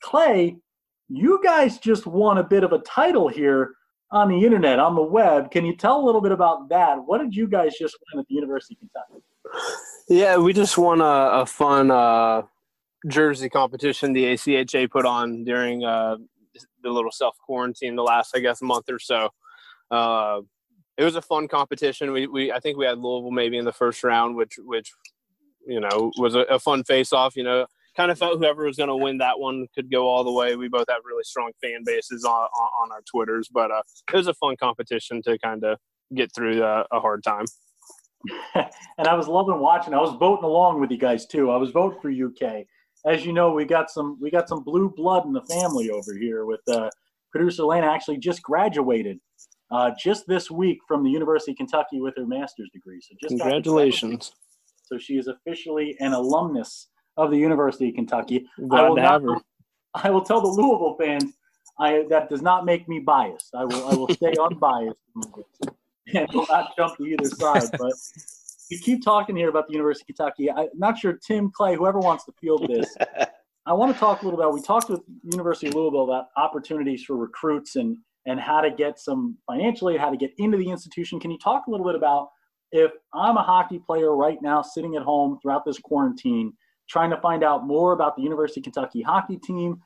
[0.03, 0.57] Clay,
[1.09, 3.75] you guys just won a bit of a title here
[4.11, 5.51] on the internet, on the web.
[5.51, 6.97] Can you tell a little bit about that?
[7.05, 9.25] What did you guys just win at the University of Kentucky?
[10.09, 12.43] Yeah, we just won a, a fun uh,
[13.07, 16.17] jersey competition the ACHA put on during uh,
[16.83, 19.29] the little self quarantine the last, I guess, month or so.
[19.91, 20.41] Uh,
[20.97, 22.13] it was a fun competition.
[22.13, 24.93] We, we I think we had Louisville maybe in the first round, which which
[25.67, 27.37] you know was a, a fun face off.
[27.37, 27.67] You know,
[27.99, 30.55] kind of felt whoever was going to win that one could go all the way.
[30.55, 33.82] We both have really strong fan bases on, on, on our Twitters, but uh,
[34.12, 35.78] it was a fun competition to kind of
[36.14, 37.44] get through uh, a hard time.
[38.55, 39.94] and I was loving watching.
[39.94, 41.51] I was voting along with you guys too.
[41.51, 42.66] I was voting for UK.
[43.05, 46.16] As you know, we got some we got some blue blood in the family over
[46.18, 46.44] here.
[46.44, 46.90] With uh,
[47.30, 49.18] producer Lana actually just graduated
[49.70, 53.01] uh, just this week from the University of Kentucky with her master's degree.
[53.01, 54.32] So just congratulations.
[54.84, 56.88] So she is officially an alumnus
[57.19, 58.47] of the University of Kentucky.
[58.69, 59.43] Glad I will, not,
[59.95, 61.35] I will tell the Louisville fans
[61.79, 63.55] I, that does not make me biased.
[63.55, 67.71] I will I will stay unbiased and will not jump to either side.
[67.79, 67.93] But
[68.71, 70.51] we keep talking here about the University of Kentucky.
[70.51, 72.97] I'm not sure Tim Clay, whoever wants to field this.
[73.66, 74.55] I want to talk a little about.
[74.55, 78.99] We talked with University of Louisville about opportunities for recruits and and how to get
[78.99, 81.19] some financially, how to get into the institution.
[81.19, 82.29] Can you talk a little bit about
[82.73, 86.53] if I'm a hockey player right now, sitting at home throughout this quarantine?
[86.89, 89.82] Trying to find out more about the University of Kentucky hockey team.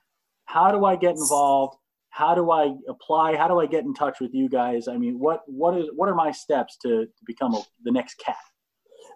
[0.46, 1.76] How do I get involved?
[2.10, 3.36] How do I apply?
[3.36, 4.86] How do I get in touch with you guys?
[4.86, 8.18] I mean, what what is what are my steps to, to become a, the next
[8.18, 8.36] cat?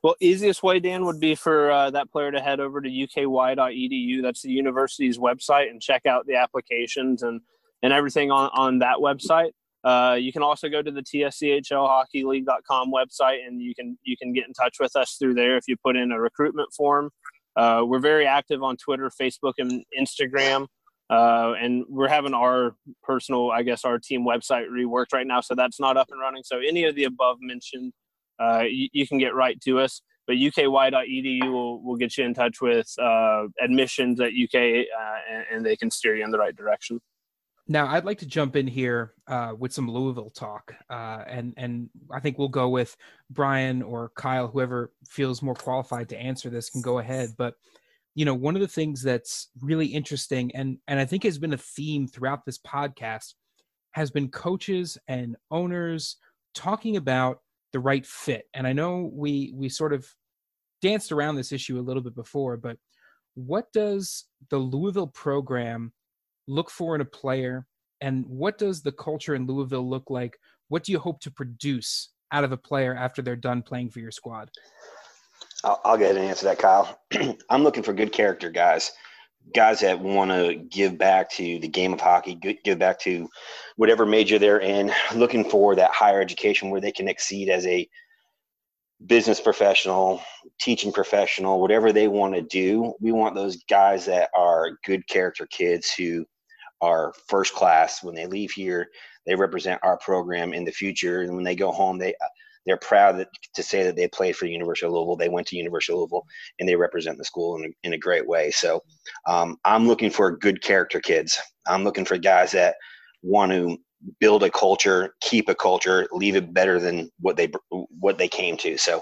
[0.02, 4.22] Well, easiest way, Dan, would be for uh, that player to head over to uky.edu.
[4.22, 7.40] That's the university's website, and check out the applications and
[7.82, 9.50] and everything on on that website.
[9.84, 14.46] Uh, you can also go to the tschlhockeyleague.com website, and you can you can get
[14.46, 17.10] in touch with us through there if you put in a recruitment form.
[17.56, 20.66] Uh, we're very active on Twitter, Facebook, and Instagram.
[21.08, 25.54] Uh, and we're having our personal, I guess, our team website reworked right now, so
[25.54, 26.42] that's not up and running.
[26.44, 27.92] So any of the above mentioned,
[28.40, 30.02] uh, you, you, can get right to us.
[30.26, 35.44] but uky.edu will, will get you in touch with uh, admissions at UK, uh, and,
[35.52, 37.00] and, they can steer you in the right direction.
[37.68, 41.90] Now, I'd like to jump in here uh, with some Louisville talk, uh, and and
[42.12, 42.96] I think we'll go with
[43.30, 47.30] Brian or Kyle, whoever feels more qualified to answer this can go ahead.
[47.36, 47.54] But
[48.14, 51.54] you know, one of the things that's really interesting, and and I think has been
[51.54, 53.34] a theme throughout this podcast,
[53.92, 56.18] has been coaches and owners
[56.54, 57.40] talking about
[57.72, 58.44] the right fit.
[58.54, 60.08] And I know we we sort of
[60.82, 62.78] danced around this issue a little bit before, but
[63.34, 65.92] what does the Louisville program
[66.46, 67.66] look for in a player
[68.00, 70.38] and what does the culture in Louisville look like?
[70.68, 74.00] What do you hope to produce out of a player after they're done playing for
[74.00, 74.50] your squad?
[75.64, 77.00] I'll, I'll go ahead and answer that, Kyle.
[77.50, 78.92] I'm looking for good character guys,
[79.54, 83.28] guys that want to give back to the game of hockey, give back to
[83.76, 87.88] whatever major they're in, looking for that higher education where they can exceed as a
[89.06, 90.22] business professional,
[90.60, 92.94] teaching professional, whatever they want to do.
[93.00, 96.26] We want those guys that are good character kids who
[96.80, 98.88] are first class when they leave here.
[99.26, 102.14] They represent our program in the future, and when they go home, they
[102.66, 105.16] they're proud that, to say that they played for the University of Louisville.
[105.16, 106.26] They went to University of Louisville,
[106.58, 108.50] and they represent the school in a, in a great way.
[108.50, 108.82] So,
[109.26, 111.38] um, I'm looking for good character kids.
[111.66, 112.74] I'm looking for guys that
[113.22, 113.78] want to
[114.20, 118.56] build a culture, keep a culture, leave it better than what they what they came
[118.58, 118.76] to.
[118.76, 119.00] So,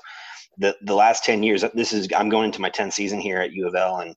[0.58, 3.52] the the last ten years, this is I'm going into my 10th season here at
[3.52, 4.14] U of L, and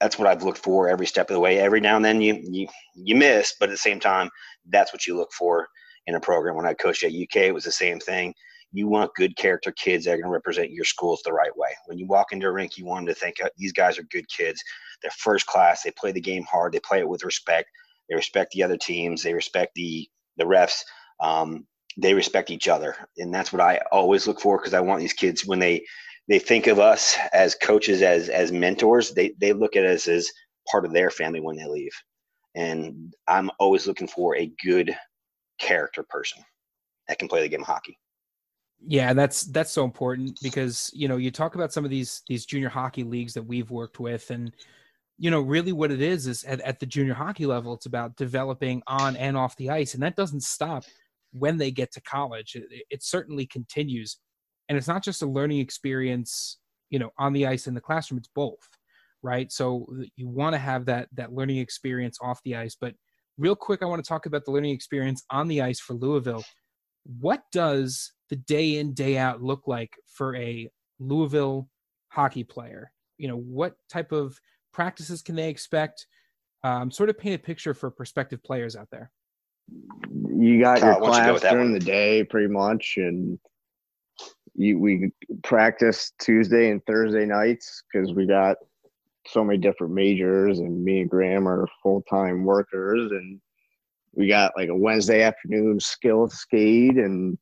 [0.00, 1.58] that's what I've looked for every step of the way.
[1.58, 4.30] Every now and then you you you miss, but at the same time,
[4.68, 5.68] that's what you look for
[6.06, 6.56] in a program.
[6.56, 8.34] When I coached at UK, it was the same thing.
[8.72, 11.70] You want good character kids that are going to represent your schools the right way.
[11.86, 14.04] When you walk into a rink, you want them to think oh, these guys are
[14.04, 14.62] good kids.
[15.02, 15.82] They're first class.
[15.82, 16.72] They play the game hard.
[16.72, 17.68] They play it with respect.
[18.08, 19.22] They respect the other teams.
[19.22, 20.82] They respect the the refs.
[21.20, 21.66] Um,
[22.00, 25.12] they respect each other, and that's what I always look for because I want these
[25.12, 25.84] kids when they
[26.28, 29.12] they think of us as coaches as as mentors.
[29.12, 30.30] They they look at us as
[30.70, 31.92] part of their family when they leave,
[32.54, 34.94] and I'm always looking for a good
[35.58, 36.42] character person
[37.08, 37.98] that can play the game of hockey.
[38.86, 42.22] Yeah, and that's that's so important because you know you talk about some of these
[42.28, 44.54] these junior hockey leagues that we've worked with, and
[45.18, 48.16] you know really what it is is at, at the junior hockey level, it's about
[48.16, 50.84] developing on and off the ice, and that doesn't stop
[51.32, 52.54] when they get to college.
[52.54, 54.18] It, it certainly continues
[54.68, 56.58] and it's not just a learning experience
[56.90, 58.68] you know on the ice in the classroom it's both
[59.22, 59.50] right?
[59.50, 62.94] So you want to have that that learning experience off the ice but
[63.36, 66.44] real quick i want to talk about the learning experience on the ice for louisville.
[67.20, 71.68] What does the day in day out look like for a louisville
[72.08, 72.90] hockey player?
[73.16, 74.38] You know what type of
[74.72, 76.06] practices can they expect?
[76.64, 79.10] Um, sort of paint a picture for prospective players out there.
[79.70, 83.38] You got Kyle, your class you during the day pretty much and
[84.58, 85.12] you, we
[85.44, 88.56] practice Tuesday and Thursday nights because we got
[89.26, 93.40] so many different majors, and me and Graham are full time workers, and
[94.14, 97.38] we got like a Wednesday afternoon skill skate, and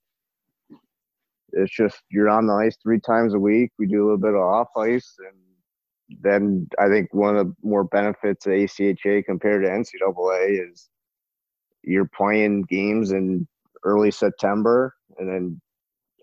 [1.53, 3.73] it's just you're on the ice three times a week.
[3.79, 7.55] We do a little bit of off ice, and then I think one of the
[7.63, 10.91] more benefits of ACHA compared to NCAA is
[11.83, 13.47] you're playing games in
[13.85, 15.61] early September, and then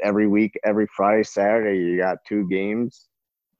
[0.03, 3.07] every week, every Friday, Saturday, you got two games.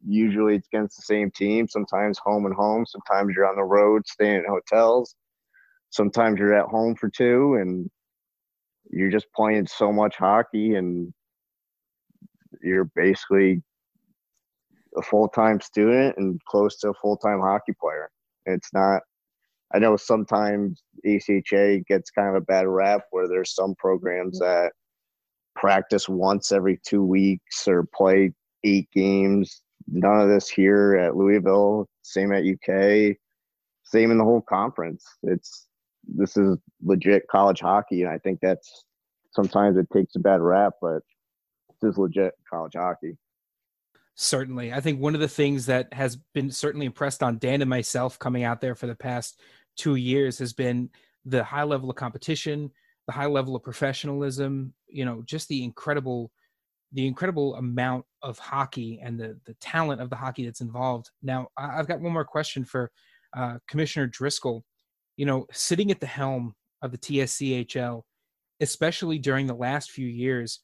[0.06, 2.86] Usually it's against the same team, sometimes home and home.
[2.86, 5.16] Sometimes you're on the road staying in hotels.
[5.90, 7.90] Sometimes you're at home for two and
[8.90, 11.14] you're just playing so much hockey and
[12.62, 13.62] you're basically
[14.98, 18.10] a full-time student and close to a full-time hockey player.
[18.46, 19.02] It's not
[19.74, 24.50] I know sometimes ACHA gets kind of a bad rap where there's some programs mm-hmm.
[24.50, 24.74] that
[25.56, 28.34] practice once every two weeks or play
[28.64, 29.62] eight games.
[29.88, 31.88] None of this here at Louisville.
[32.02, 33.18] Same at UK.
[33.84, 35.06] Same in the whole conference.
[35.24, 35.68] It's
[36.08, 38.86] this is legit college hockey, and I think that's
[39.32, 41.02] sometimes it takes a bad rap, but
[41.82, 43.18] this is legit college hockey.
[44.16, 44.72] Certainly.
[44.72, 48.20] I think one of the things that has been certainly impressed on Dan and myself
[48.20, 49.40] coming out there for the past
[49.76, 50.92] two years has been
[51.26, 52.72] the high level of competition,
[53.08, 56.32] the high level of professionalism, you know, just the incredible
[56.94, 61.10] the incredible amount of hockey and the the talent of the hockey that's involved.
[61.22, 62.92] Now, I've got one more question for
[63.36, 64.64] uh, Commissioner Driscoll.
[65.18, 68.04] You know, sitting at the helm of the TSCHL,
[68.62, 70.60] especially during the last few years,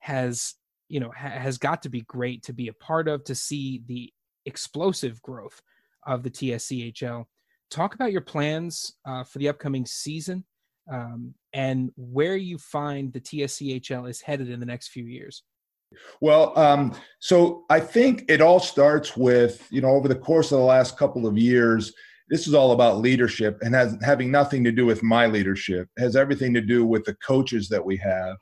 [0.00, 0.54] has
[0.88, 3.82] you know ha- has got to be great to be a part of to see
[3.86, 4.12] the
[4.46, 5.60] explosive growth
[6.06, 7.24] of the TSCHL.
[7.70, 10.44] Talk about your plans uh, for the upcoming season
[10.90, 15.42] um, and where you find the TSCHL is headed in the next few years.
[16.20, 20.58] Well, um, so I think it all starts with, you know, over the course of
[20.58, 21.92] the last couple of years,
[22.28, 25.88] this is all about leadership and has having nothing to do with my leadership.
[25.98, 28.36] Has everything to do with the coaches that we have.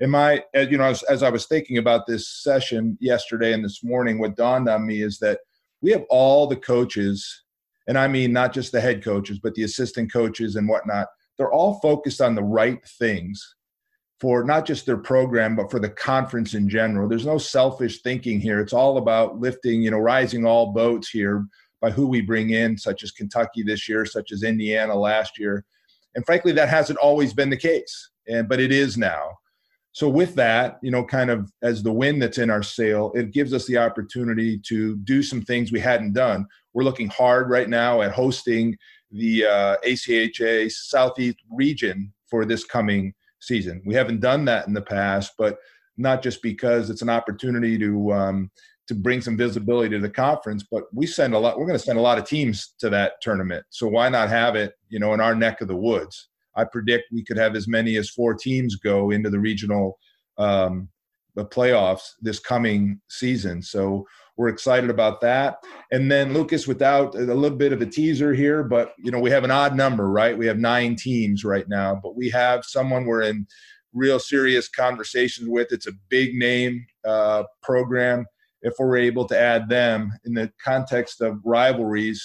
[0.00, 3.82] And my, you know, as, as I was thinking about this session yesterday and this
[3.82, 5.40] morning, what dawned on me is that
[5.80, 7.44] we have all the coaches,
[7.86, 11.06] and I mean not just the head coaches, but the assistant coaches and whatnot.
[11.38, 13.56] They're all focused on the right things
[14.20, 17.08] for not just their program but for the conference in general.
[17.08, 18.60] There's no selfish thinking here.
[18.60, 21.46] It's all about lifting you know rising all boats here
[21.80, 25.64] by who we bring in such as kentucky this year such as indiana last year.
[26.14, 29.30] And frankly that hasn't always been the case and but it is now.
[29.92, 33.32] So with that you know kind of as the wind that's in our sail it
[33.32, 36.46] gives us the opportunity to do some things we hadn't done.
[36.72, 38.76] We're looking hard right now at hosting
[39.10, 43.82] the uh, acha southeast region for this coming season.
[43.86, 45.58] We haven't done that in the past, but
[45.96, 48.50] not just because it's an opportunity to um,
[48.88, 51.58] to bring some visibility to the conference, but we send a lot.
[51.58, 54.56] We're going to send a lot of teams to that tournament, so why not have
[54.56, 56.28] it, you know, in our neck of the woods?
[56.54, 59.98] I predict we could have as many as four teams go into the regional
[60.38, 60.88] um,
[61.34, 63.62] the playoffs this coming season.
[63.62, 64.06] So
[64.36, 65.64] we're excited about that.
[65.90, 69.30] And then Lucas, without a little bit of a teaser here, but you know we
[69.30, 70.36] have an odd number, right?
[70.36, 73.46] We have nine teams right now, but we have someone we're in
[73.94, 75.72] real serious conversations with.
[75.72, 78.26] It's a big name uh, program.
[78.62, 82.22] If we're able to add them in the context of rivalries,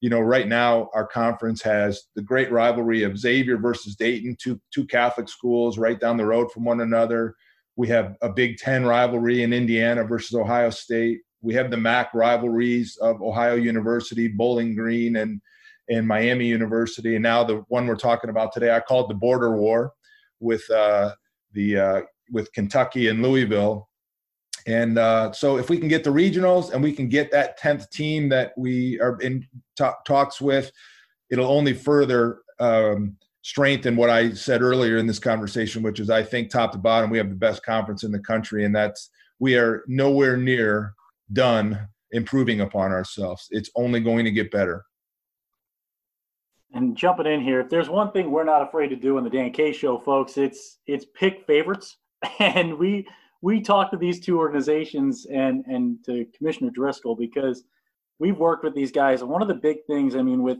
[0.00, 4.60] you know, right now our conference has the great rivalry of Xavier versus Dayton, two
[4.72, 7.34] two Catholic schools right down the road from one another.
[7.76, 12.12] We have a Big Ten rivalry in Indiana versus Ohio State we have the MAC
[12.12, 15.40] rivalries of Ohio University, Bowling Green, and
[15.88, 18.74] and Miami University, and now the one we're talking about today.
[18.74, 19.92] I call it the border war
[20.40, 21.12] with uh,
[21.52, 22.00] the uh,
[22.32, 23.88] with Kentucky and Louisville.
[24.66, 27.88] And uh, so, if we can get the regionals and we can get that tenth
[27.90, 29.46] team that we are in
[30.04, 30.72] talks with,
[31.30, 36.24] it'll only further um, strengthen what I said earlier in this conversation, which is I
[36.24, 39.54] think top to bottom we have the best conference in the country, and that's we
[39.54, 40.94] are nowhere near
[41.32, 43.46] done improving upon ourselves.
[43.50, 44.84] It's only going to get better.
[46.72, 49.30] And jumping in here, if there's one thing we're not afraid to do on the
[49.30, 51.96] Dan K show, folks, it's it's pick favorites.
[52.40, 53.06] And we
[53.42, 57.64] we talked to these two organizations and and to Commissioner Driscoll because
[58.18, 59.20] we've worked with these guys.
[59.20, 60.58] And one of the big things, I mean, with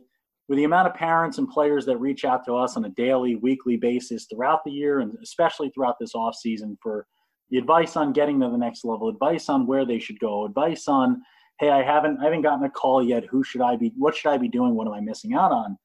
[0.49, 3.35] with the amount of parents and players that reach out to us on a daily,
[3.35, 7.07] weekly basis throughout the year, and especially throughout this off season for
[7.51, 10.89] the advice on getting to the next level, advice on where they should go, advice
[10.89, 11.23] on,
[11.61, 13.25] hey, I haven't I haven't gotten a call yet.
[13.27, 13.93] Who should I be?
[13.97, 14.75] What should I be doing?
[14.75, 15.77] What am I missing out on?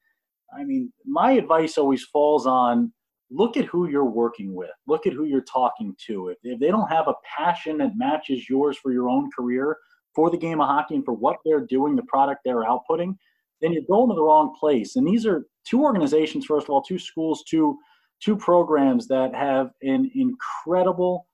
[0.58, 2.92] I mean, my advice always falls on
[3.32, 6.28] look at who you're working with, look at who you're talking to.
[6.28, 9.78] If, if they don't have a passion that matches yours for your own career,
[10.14, 13.16] for the game of hockey, and for what they're doing, the product they're outputting,
[13.62, 14.98] then you're going to the wrong place.
[14.98, 17.78] And these are two organizations, first of all, two schools, two
[18.22, 21.26] two programs that have an incredible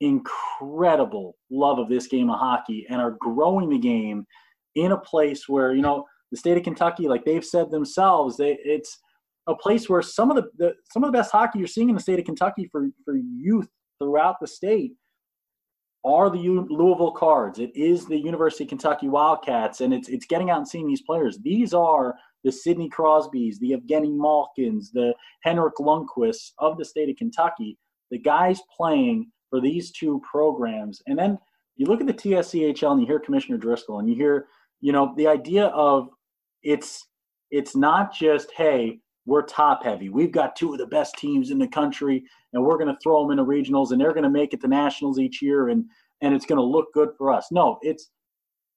[0.00, 4.26] incredible love of this game of hockey and are growing the game
[4.74, 8.58] in a place where you know the state of Kentucky, like they've said themselves, they,
[8.64, 8.98] it's
[9.46, 11.94] a place where some of the, the, some of the best hockey you're seeing in
[11.94, 13.68] the state of Kentucky for for youth
[14.00, 14.92] throughout the state
[16.04, 17.58] are the U- Louisville Cards.
[17.58, 21.02] It is the University of Kentucky Wildcats, and it's it's getting out and seeing these
[21.02, 21.38] players.
[21.42, 27.16] These are the Sidney Crosbys, the Evgeny Malkins, the Henrik Lundqvists of the state of
[27.16, 27.76] Kentucky.
[28.10, 31.00] The guys playing for these two programs.
[31.06, 31.38] And then
[31.76, 34.48] you look at the TSCHL and you hear Commissioner Driscoll and you hear,
[34.80, 36.10] you know, the idea of
[36.62, 37.06] it's
[37.50, 40.08] it's not just hey we're top heavy.
[40.08, 43.22] We've got two of the best teams in the country, and we're going to throw
[43.22, 45.84] them into regionals, and they're going to make it to nationals each year, and
[46.20, 47.48] and it's going to look good for us.
[47.50, 48.10] No, it's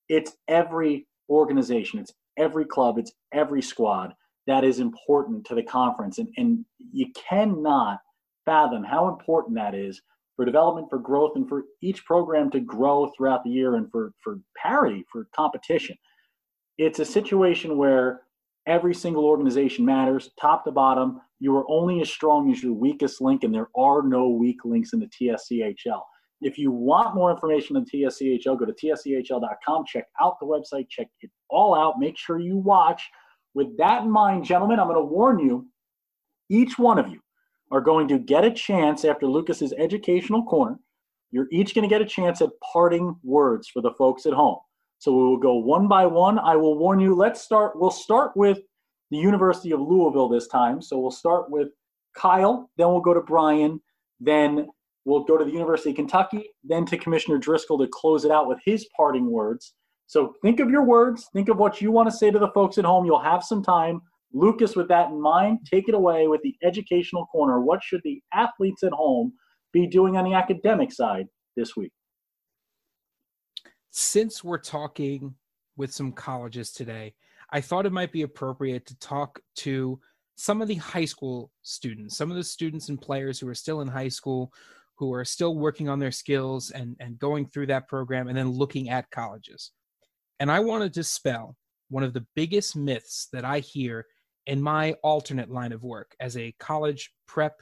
[0.07, 4.13] it's every organization, it's every club, it's every squad
[4.47, 7.99] that is important to the conference, and and you cannot
[8.45, 10.01] fathom how important that is
[10.39, 14.13] for development, for growth, and for each program to grow throughout the year and for,
[14.23, 15.97] for parity, for competition.
[16.77, 18.21] It's a situation where
[18.65, 21.19] every single organization matters, top to bottom.
[21.41, 24.93] You are only as strong as your weakest link, and there are no weak links
[24.93, 26.03] in the TSCHL.
[26.39, 31.07] If you want more information on TSCHL, go to tschl.com, check out the website, check
[31.19, 33.03] it all out, make sure you watch.
[33.55, 35.67] With that in mind, gentlemen, I'm going to warn you,
[36.49, 37.19] each one of you,
[37.72, 40.80] are going to get a chance after Lucas's educational corner.
[41.32, 44.57] You're each going to get a chance at parting words for the folks at home.
[44.97, 46.39] So we will go one by one.
[46.39, 47.15] I will warn you.
[47.15, 47.74] Let's start.
[47.76, 48.59] We'll start with
[49.11, 50.82] the University of Louisville this time.
[50.82, 51.70] So we'll start with
[52.15, 53.80] Kyle, then we'll go to Brian,
[54.20, 54.67] then
[55.09, 58.47] We'll go to the University of Kentucky, then to Commissioner Driscoll to close it out
[58.47, 59.74] with his parting words.
[60.07, 61.28] So think of your words.
[61.34, 63.05] Think of what you want to say to the folks at home.
[63.05, 64.01] You'll have some time.
[64.34, 67.59] Lucas, with that in mind, take it away with the educational corner.
[67.59, 69.34] What should the athletes at home
[69.73, 71.91] be doing on the academic side this week?
[73.89, 75.34] Since we're talking
[75.77, 77.15] with some colleges today,
[77.51, 79.99] I thought it might be appropriate to talk to
[80.36, 83.82] some of the high school students, some of the students and players who are still
[83.82, 84.53] in high school,
[84.95, 88.51] who are still working on their skills and, and going through that program and then
[88.51, 89.71] looking at colleges.
[90.39, 91.57] And I want to dispel
[91.89, 94.05] one of the biggest myths that I hear
[94.49, 97.61] in my alternate line of work as a college prep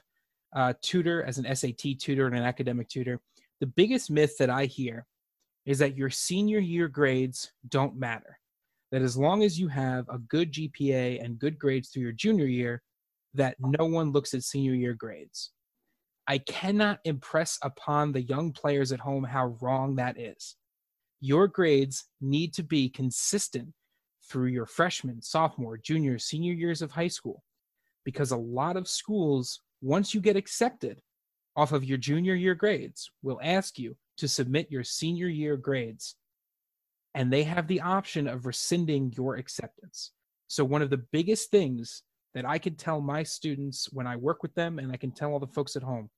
[0.55, 3.19] uh, tutor, as an SAT tutor, and an academic tutor.
[3.59, 5.05] The biggest myth that I hear
[5.65, 8.39] is that your senior year grades don't matter.
[8.93, 12.45] That as long as you have a good GPA and good grades through your junior
[12.45, 12.81] year,
[13.33, 15.51] that no one looks at senior year grades.
[16.25, 20.55] I cannot impress upon the young players at home how wrong that is.
[21.19, 23.73] Your grades need to be consistent
[24.30, 27.43] through your freshman, sophomore, junior, senior years of high school.
[28.03, 31.01] Because a lot of schools, once you get accepted
[31.55, 36.15] off of your junior year grades, will ask you to submit your senior year grades.
[37.13, 40.11] And they have the option of rescinding your acceptance.
[40.47, 42.03] So, one of the biggest things
[42.34, 45.32] that I can tell my students when I work with them, and I can tell
[45.32, 46.09] all the folks at home,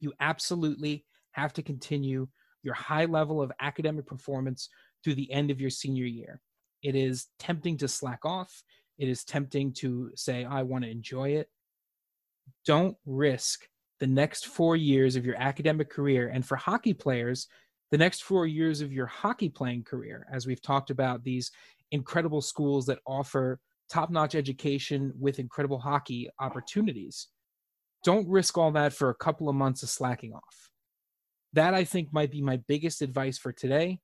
[0.00, 2.28] you absolutely have to continue
[2.62, 4.68] your high level of academic performance
[5.02, 6.40] through the end of your senior year.
[6.84, 8.62] It is tempting to slack off.
[8.98, 11.48] It is tempting to say, I want to enjoy it.
[12.64, 13.66] Don't risk
[14.00, 16.28] the next four years of your academic career.
[16.28, 17.48] And for hockey players,
[17.90, 21.50] the next four years of your hockey playing career, as we've talked about these
[21.90, 27.28] incredible schools that offer top notch education with incredible hockey opportunities.
[28.04, 30.70] Don't risk all that for a couple of months of slacking off.
[31.54, 34.00] That I think might be my biggest advice for today.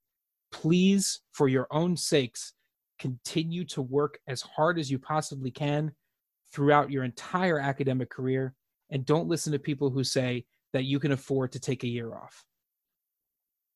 [0.50, 2.54] Please, for your own sakes,
[3.00, 5.92] continue to work as hard as you possibly can
[6.52, 8.54] throughout your entire academic career
[8.90, 12.14] and don't listen to people who say that you can afford to take a year
[12.14, 12.44] off.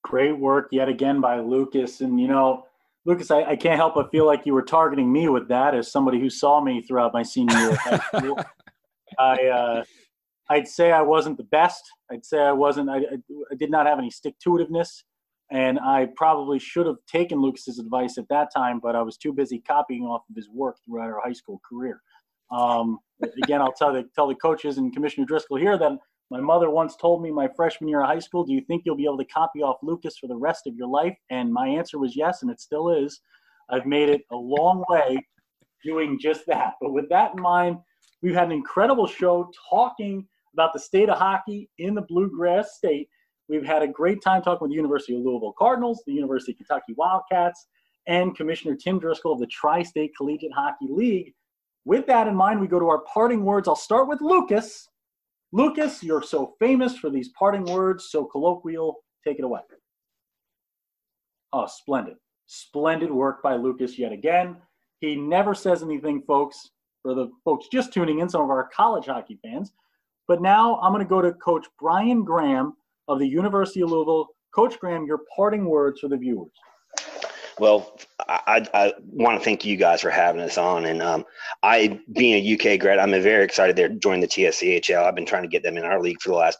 [0.02, 2.00] Great work yet again by Lucas.
[2.02, 2.66] And, you know,
[3.06, 5.90] Lucas, I, I can't help but feel like you were targeting me with that as
[5.90, 8.38] somebody who saw me throughout my senior year of high school.
[9.18, 9.84] I, uh,
[10.50, 11.82] I'd say I wasn't the best.
[12.10, 15.04] I'd say I wasn't, I, I did not have any stick to itiveness.
[15.50, 19.32] And I probably should have taken Lucas's advice at that time, but I was too
[19.32, 22.00] busy copying off of his work throughout our high school career.
[22.50, 22.98] Um,
[23.42, 25.92] again, I'll tell the tell the coaches and Commissioner Driscoll here that
[26.30, 28.96] my mother once told me my freshman year of high school, "Do you think you'll
[28.96, 31.98] be able to copy off Lucas for the rest of your life?" And my answer
[31.98, 33.20] was yes, and it still is.
[33.68, 35.18] I've made it a long way
[35.84, 36.74] doing just that.
[36.80, 37.78] But with that in mind,
[38.22, 43.08] we've had an incredible show talking about the state of hockey in the Bluegrass State.
[43.48, 46.58] We've had a great time talking with the University of Louisville Cardinals, the University of
[46.58, 47.66] Kentucky Wildcats,
[48.06, 51.34] and Commissioner Tim Driscoll of the Tri State Collegiate Hockey League.
[51.84, 53.68] With that in mind, we go to our parting words.
[53.68, 54.88] I'll start with Lucas.
[55.52, 58.96] Lucas, you're so famous for these parting words, so colloquial.
[59.26, 59.60] Take it away.
[61.52, 62.14] Oh, splendid.
[62.46, 64.56] Splendid work by Lucas yet again.
[65.00, 66.70] He never says anything, folks,
[67.02, 69.72] for the folks just tuning in, some of our college hockey fans.
[70.26, 72.74] But now I'm going to go to Coach Brian Graham
[73.08, 74.28] of the University of Louisville.
[74.54, 76.52] Coach Graham, your parting words for the viewers.
[77.58, 77.98] Well,
[78.28, 80.86] I, I want to thank you guys for having us on.
[80.86, 81.24] And um,
[81.62, 85.04] I, being a UK grad, I'm very excited they're joining the TSCHL.
[85.04, 86.58] I've been trying to get them in our league for the last,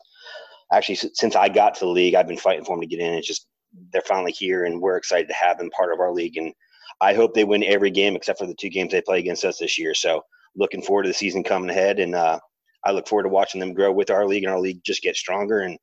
[0.73, 3.15] actually, since I got to the league, I've been fighting for them to get in.
[3.15, 3.49] It's just
[3.93, 6.37] they're finally here, and we're excited to have them part of our league.
[6.37, 6.53] And
[7.01, 9.59] I hope they win every game except for the two games they play against us
[9.59, 9.95] this year.
[9.95, 10.23] So
[10.57, 12.39] looking forward to the season coming ahead, and uh,
[12.85, 15.17] I look forward to watching them grow with our league and our league just get
[15.17, 15.61] stronger.
[15.61, 15.77] And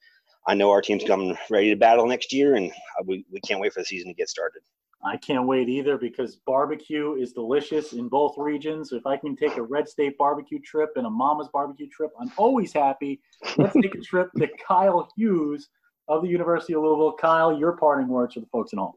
[0.47, 3.59] I know our team's coming ready to battle next year, and uh, we, we can't
[3.59, 4.61] wait for the season to get started.
[5.03, 8.91] I can't wait either because barbecue is delicious in both regions.
[8.91, 12.31] If I can take a Red State barbecue trip and a Mama's barbecue trip, I'm
[12.37, 13.19] always happy.
[13.57, 15.69] Let's take a trip to Kyle Hughes
[16.07, 17.13] of the University of Louisville.
[17.13, 18.93] Kyle, your parting words for the folks at home.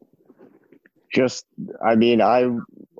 [1.11, 1.45] Just,
[1.83, 2.49] I mean, I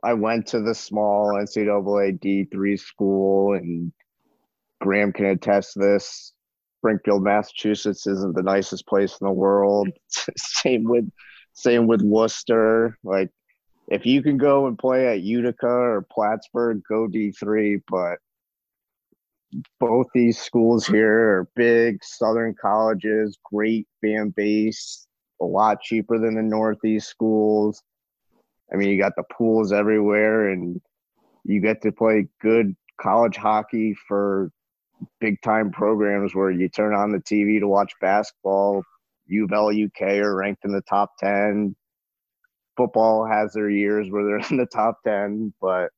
[0.03, 3.91] I went to the small NCAA D three school, and
[4.81, 6.33] Graham can attest this.
[6.85, 9.89] Springfield, Massachusetts, isn't the nicest place in the world.
[10.37, 11.09] Same with
[11.53, 12.95] same with Worcester.
[13.03, 13.31] Like,
[13.87, 17.81] if you can go and play at Utica or Plattsburgh, go D3.
[17.89, 18.19] But
[19.79, 25.07] both these schools here are big Southern colleges, great fan base,
[25.41, 27.81] a lot cheaper than the Northeast schools.
[28.71, 30.79] I mean, you got the pools everywhere, and
[31.45, 34.51] you get to play good college hockey for
[35.19, 38.83] big time programs where you turn on the TV to watch basketball.
[39.27, 41.75] U of UK are ranked in the top 10.
[42.77, 45.89] Football has their years where they're in the top 10, but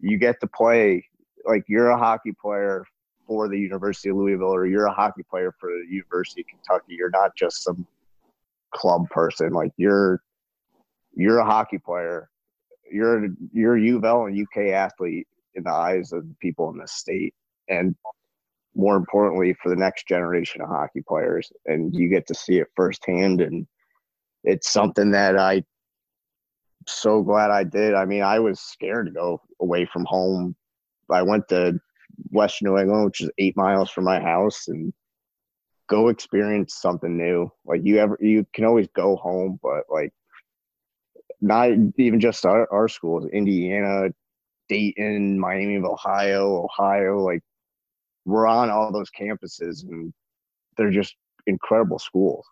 [0.00, 1.04] you get to play
[1.44, 2.84] like you're a hockey player
[3.26, 6.94] for the University of Louisville or you're a hockey player for the University of Kentucky.
[6.94, 7.86] You're not just some
[8.74, 9.50] club person.
[9.50, 10.22] Like you're
[11.14, 12.28] you're a hockey player.
[12.90, 16.70] You're you're a U of L and UK athlete in the eyes of the people
[16.70, 17.34] in the state.
[17.68, 17.94] And
[18.74, 21.50] more importantly for the next generation of hockey players.
[21.66, 22.00] And mm-hmm.
[22.00, 23.66] you get to see it firsthand and
[24.44, 25.64] it's something that I
[26.86, 27.94] so glad I did.
[27.94, 30.56] I mean, I was scared to go away from home.
[31.10, 31.78] I went to
[32.30, 34.92] West New England, which is eight miles from my house, and
[35.88, 37.50] go experience something new.
[37.64, 40.12] Like you ever, you can always go home, but like
[41.40, 44.08] not even just our, our schools, Indiana,
[44.68, 47.18] Dayton, Miami of Ohio, Ohio.
[47.18, 47.42] Like
[48.28, 50.12] we're on all those campuses, and
[50.76, 51.16] they're just
[51.46, 52.46] incredible schools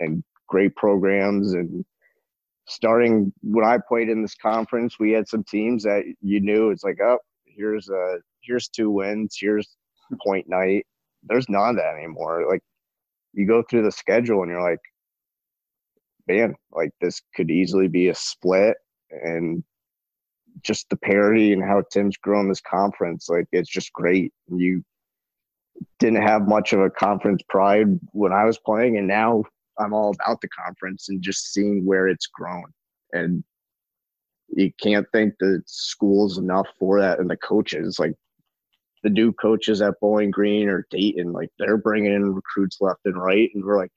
[0.00, 1.84] and great programs and
[2.68, 6.84] starting when I played in this conference, we had some teams that you knew it's
[6.84, 9.76] like, oh, here's a here's two wins, here's
[10.24, 10.86] point night.
[11.24, 12.44] There's none of that anymore.
[12.48, 12.62] Like
[13.32, 14.80] you go through the schedule and you're like,
[16.26, 18.76] man, like this could easily be a split
[19.10, 19.64] and
[20.62, 24.32] just the parity and how Tim's grown this conference, like it's just great.
[24.48, 24.82] You
[25.98, 29.44] didn't have much of a conference pride when I was playing, and now
[29.78, 32.64] I'm all about the conference and just seeing where it's grown.
[33.12, 33.44] And
[34.48, 37.98] you can't thank the schools enough for that and the coaches.
[37.98, 38.14] Like
[39.02, 43.20] the new coaches at Bowling Green or Dayton, like they're bringing in recruits left and
[43.20, 43.92] right, and we're like,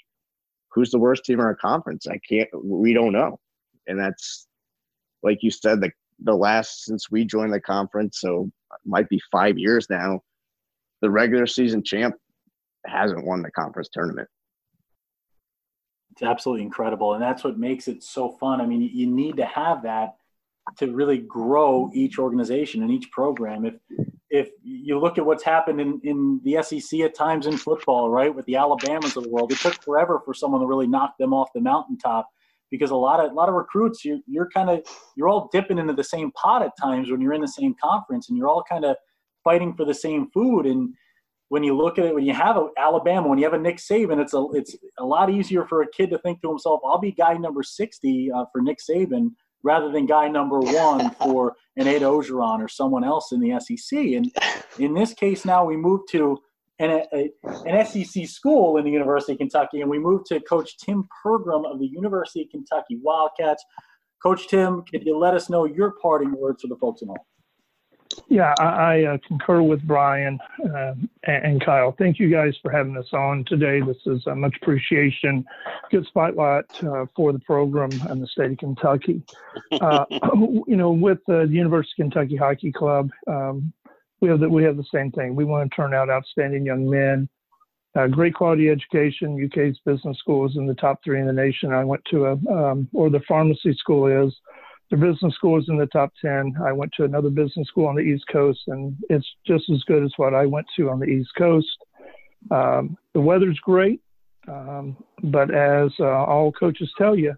[0.71, 2.07] who's the worst team in our conference?
[2.07, 2.49] I can't.
[2.63, 3.39] We don't know,
[3.87, 4.47] and that's
[5.23, 5.91] like you said, the
[6.23, 8.49] the last since we joined the conference, so
[8.85, 10.21] might be five years now.
[11.01, 12.15] The regular season champ
[12.85, 14.27] hasn't won the conference tournament.
[16.11, 17.13] It's absolutely incredible.
[17.13, 18.61] And that's what makes it so fun.
[18.61, 20.15] I mean, you need to have that
[20.77, 23.65] to really grow each organization and each program.
[23.65, 23.75] If
[24.29, 28.33] if you look at what's happened in, in the SEC at times in football, right,
[28.33, 31.33] with the Alabamas of the world, it took forever for someone to really knock them
[31.33, 32.29] off the mountaintop
[32.71, 34.81] because a lot of a lot of recruits you you're kind of
[35.15, 38.29] you're all dipping into the same pot at times when you're in the same conference
[38.29, 38.95] and you're all kind of
[39.43, 40.93] fighting for the same food and
[41.51, 43.75] when you look at it, when you have a Alabama, when you have a Nick
[43.75, 46.97] Saban, it's a it's a lot easier for a kid to think to himself, "I'll
[46.97, 51.87] be guy number 60 uh, for Nick Saban." Rather than guy number one for an
[51.87, 54.31] Ed Orgeron or someone else in the SEC, and
[54.79, 56.39] in this case, now we move to
[56.81, 57.31] an, a,
[57.65, 61.71] an SEC school in the University of Kentucky, and we moved to Coach Tim Pergram
[61.71, 63.63] of the University of Kentucky Wildcats.
[64.21, 67.17] Coach Tim, could you let us know your parting words for the folks at home?
[68.27, 71.95] Yeah, I, I uh, concur with Brian and, and, Kyle.
[71.97, 73.79] Thank you guys for having us on today.
[73.79, 75.45] This is uh, much appreciation.
[75.89, 79.23] Good spotlight uh, for the program and the state of Kentucky.
[79.71, 80.05] Uh,
[80.67, 83.71] you know, with the University of Kentucky Hockey Club, um,
[84.21, 85.35] we have the, we have the same thing.
[85.35, 87.27] We want to turn out outstanding young men.
[87.97, 89.43] Uh, great quality education.
[89.51, 91.73] UK's business school is in the top three in the nation.
[91.73, 94.33] I went to a, um, or the pharmacy school is
[94.91, 96.55] the business school is in the top 10.
[96.63, 100.03] I went to another business school on the East Coast, and it's just as good
[100.03, 101.77] as what I went to on the East Coast.
[102.51, 104.01] Um, the weather's great,
[104.47, 107.35] um, but as uh, all coaches tell you,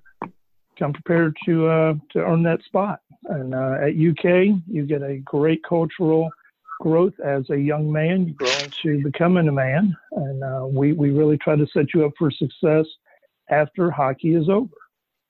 [0.77, 2.99] come prepared to uh, to earn that spot.
[3.25, 6.29] And uh, at UK, you get a great cultural
[6.83, 8.27] growth as a young man.
[8.27, 12.05] You grow into becoming a man, and uh, we we really try to set you
[12.05, 12.85] up for success
[13.49, 14.75] after hockey is over.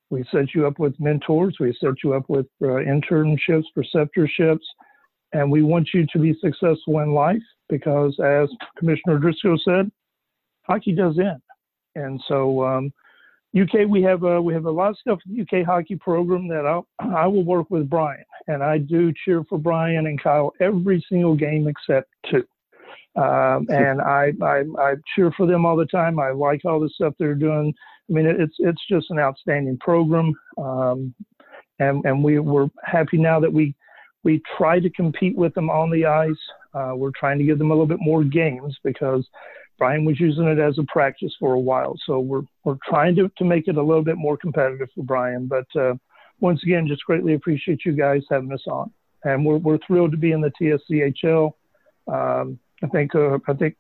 [0.10, 1.58] We set you up with mentors.
[1.60, 4.66] We set you up with uh, internships, preceptorships,
[5.34, 9.92] and we want you to be successful in life because, as Commissioner Driscoll said,
[10.64, 11.42] hockey does end.
[11.96, 12.92] And so, um,
[13.60, 16.48] UK, we have a, we have a lot of stuff in the UK hockey program
[16.48, 20.54] that I'll, I will work with Brian, and I do cheer for Brian and Kyle
[20.60, 22.44] every single game except two.
[23.16, 26.20] Um, and I, I, I cheer for them all the time.
[26.20, 27.74] I like all the stuff they're doing.
[28.10, 31.14] I mean, it's it's just an outstanding program, um,
[31.80, 33.76] and and we we're happy now that we
[34.24, 36.32] we try to compete with them on the ice.
[36.74, 39.26] Uh, we're trying to give them a little bit more games because
[39.78, 41.96] Brian was using it as a practice for a while.
[42.06, 45.48] So we're we're trying to to make it a little bit more competitive for Brian.
[45.48, 45.96] But uh,
[46.40, 48.92] once again, just greatly appreciate you guys having us on,
[49.24, 51.54] and we're we're thrilled to be in the TSCHL.
[52.08, 53.76] Um, I think uh, I think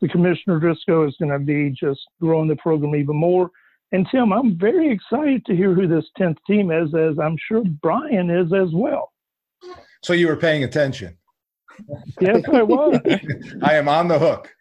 [0.00, 3.50] the commissioner Driscoll is going to be just growing the program even more.
[3.92, 7.62] And Tim, I'm very excited to hear who this tenth team is, as I'm sure
[7.82, 9.12] Brian is as well.
[10.02, 11.16] So you were paying attention.
[12.20, 12.98] yes, I was.
[13.62, 14.52] I am on the hook.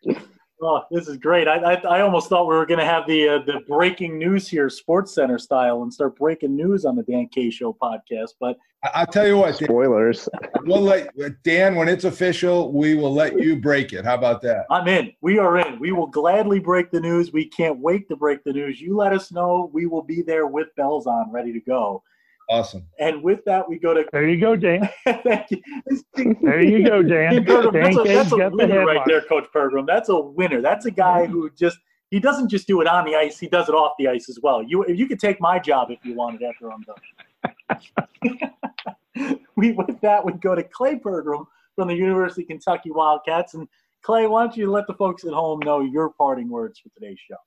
[0.61, 1.49] Oh, this is great.
[1.49, 4.47] I, I, I almost thought we were going to have the uh, the breaking news
[4.47, 8.31] here, Sports Center style, and start breaking news on the Dan K Show podcast.
[8.39, 10.29] But I- I'll tell you what, Dan, Spoilers.
[10.63, 11.09] we'll let
[11.43, 12.71] Dan when it's official.
[12.71, 14.05] We will let you break it.
[14.05, 14.65] How about that?
[14.71, 15.11] I'm in.
[15.19, 15.77] We are in.
[15.77, 17.33] We will gladly break the news.
[17.33, 18.79] We can't wait to break the news.
[18.79, 19.69] You let us know.
[19.73, 22.01] We will be there with bells on, ready to go.
[22.49, 22.85] Awesome.
[22.99, 24.05] And with that, we go to.
[24.11, 24.87] There you go, Dan.
[25.05, 25.61] thank you.
[26.41, 27.43] There you go, Dan.
[27.43, 29.87] Pergram, Dan that's a, that's a got the winner right there, Coach Pergram.
[29.87, 30.61] That's a winner.
[30.61, 31.77] That's a guy who just
[32.11, 34.39] he doesn't just do it on the ice; he does it off the ice as
[34.43, 34.61] well.
[34.61, 36.99] You you could take my job if you wanted after I'm done.
[39.55, 43.55] we with that we go to Clay Pergram from the University of Kentucky Wildcats.
[43.55, 43.67] And
[44.03, 47.19] Clay, why don't you let the folks at home know your parting words for today's
[47.27, 47.37] show?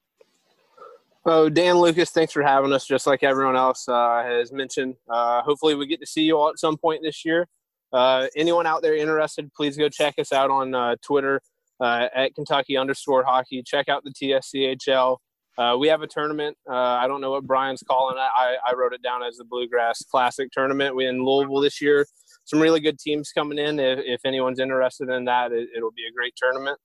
[1.30, 2.86] Oh, Dan Lucas, thanks for having us.
[2.86, 6.48] Just like everyone else uh, has mentioned, uh, hopefully we get to see you all
[6.48, 7.46] at some point this year.
[7.92, 11.42] Uh, anyone out there interested, please go check us out on uh, Twitter
[11.80, 13.62] uh, at Kentucky underscore hockey.
[13.62, 15.18] Check out the TSCHL.
[15.58, 16.56] Uh, we have a tournament.
[16.66, 18.20] I don't know what Brian's calling it.
[18.20, 20.96] I, I wrote it down as the Bluegrass Classic Tournament.
[20.96, 22.06] We in Louisville this year.
[22.46, 23.78] Some really good teams coming in.
[23.78, 26.78] If, if anyone's interested in that, it, it'll be a great tournament.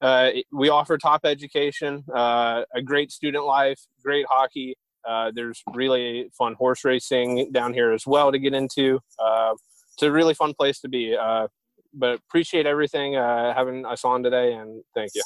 [0.00, 4.76] Uh, we offer top education, uh, a great student life, great hockey.
[5.06, 9.00] Uh, there's really fun horse racing down here as well to get into.
[9.18, 9.54] Uh,
[9.92, 11.16] it's a really fun place to be.
[11.16, 11.48] Uh,
[11.94, 15.22] but appreciate everything having us on today, and thank you.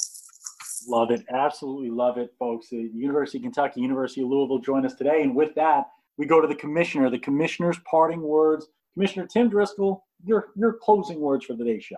[0.87, 1.23] Love it.
[1.29, 2.69] Absolutely love it, folks.
[2.69, 5.21] The University of Kentucky, University of Louisville join us today.
[5.21, 5.85] And with that,
[6.17, 7.09] we go to the commissioner.
[7.09, 8.67] The commissioner's parting words.
[8.93, 11.97] Commissioner Tim Driscoll, your your closing words for today's show.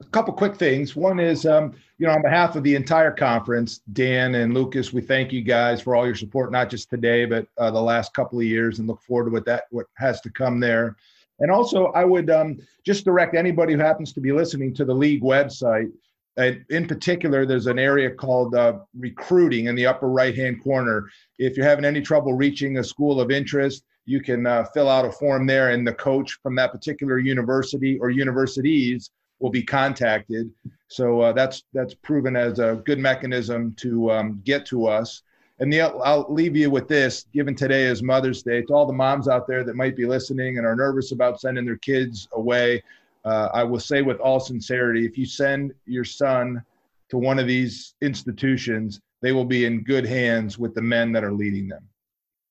[0.00, 0.94] A couple quick things.
[0.94, 5.00] One is, um, you know, on behalf of the entire conference, Dan and Lucas, we
[5.00, 8.38] thank you guys for all your support, not just today, but uh, the last couple
[8.38, 10.96] of years, and look forward to what that what has to come there.
[11.40, 14.94] And also, I would um, just direct anybody who happens to be listening to the
[14.94, 15.90] league website.
[16.36, 21.08] And in particular, there's an area called uh, recruiting in the upper right-hand corner.
[21.38, 25.04] If you're having any trouble reaching a school of interest, you can uh, fill out
[25.04, 29.10] a form there, and the coach from that particular university or universities
[29.40, 30.50] will be contacted.
[30.88, 35.22] So uh, that's that's proven as a good mechanism to um, get to us.
[35.60, 38.92] And the, I'll leave you with this: given today is Mother's Day, to all the
[38.92, 42.82] moms out there that might be listening and are nervous about sending their kids away,
[43.24, 46.62] uh, I will say with all sincerity, if you send your son
[47.10, 51.24] to one of these institutions, they will be in good hands with the men that
[51.24, 51.82] are leading them.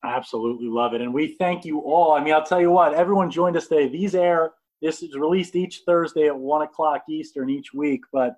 [0.03, 1.01] Absolutely love it.
[1.01, 2.13] And we thank you all.
[2.13, 3.87] I mean, I'll tell you what, everyone joined us today.
[3.87, 4.51] These air,
[4.81, 8.01] this is released each Thursday at 1 o'clock Eastern each week.
[8.11, 8.35] But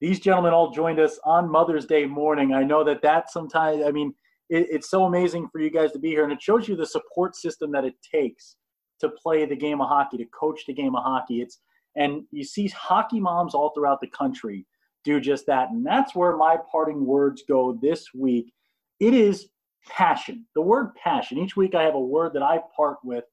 [0.00, 2.54] these gentlemen all joined us on Mother's Day morning.
[2.54, 4.14] I know that that sometimes, I mean,
[4.48, 6.24] it, it's so amazing for you guys to be here.
[6.24, 8.56] And it shows you the support system that it takes
[9.00, 11.40] to play the game of hockey, to coach the game of hockey.
[11.40, 11.58] It's
[11.96, 14.66] and you see hockey moms all throughout the country
[15.04, 15.70] do just that.
[15.70, 18.52] And that's where my parting words go this week.
[19.00, 19.48] It is
[19.88, 20.46] passion.
[20.54, 21.38] The word passion.
[21.38, 23.24] Each week I have a word that I part with.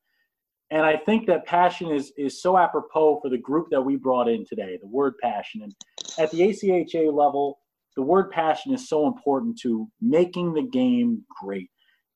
[0.71, 4.27] And I think that passion is is so apropos for the group that we brought
[4.27, 5.61] in today, the word passion.
[5.61, 5.75] And
[6.17, 7.59] at the ACHA level,
[7.95, 11.69] the word passion is so important to making the game great.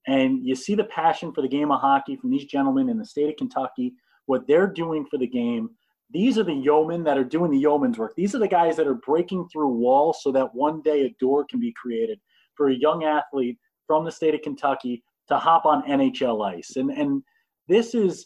[0.07, 3.05] And you see the passion for the game of hockey from these gentlemen in the
[3.05, 3.93] state of Kentucky,
[4.25, 5.69] what they're doing for the game.
[6.11, 8.15] These are the yeomen that are doing the yeoman's work.
[8.15, 11.45] These are the guys that are breaking through walls so that one day a door
[11.45, 12.19] can be created
[12.55, 16.77] for a young athlete from the state of Kentucky to hop on NHL ice.
[16.77, 17.21] And and
[17.67, 18.25] this is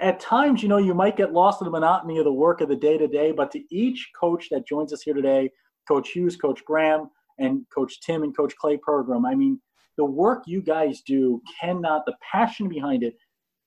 [0.00, 2.68] at times, you know, you might get lost in the monotony of the work of
[2.68, 5.50] the day to day, but to each coach that joins us here today,
[5.86, 9.60] Coach Hughes, Coach Graham, and Coach Tim and Coach Clay Pergram, I mean,
[9.96, 13.14] the work you guys do cannot, the passion behind it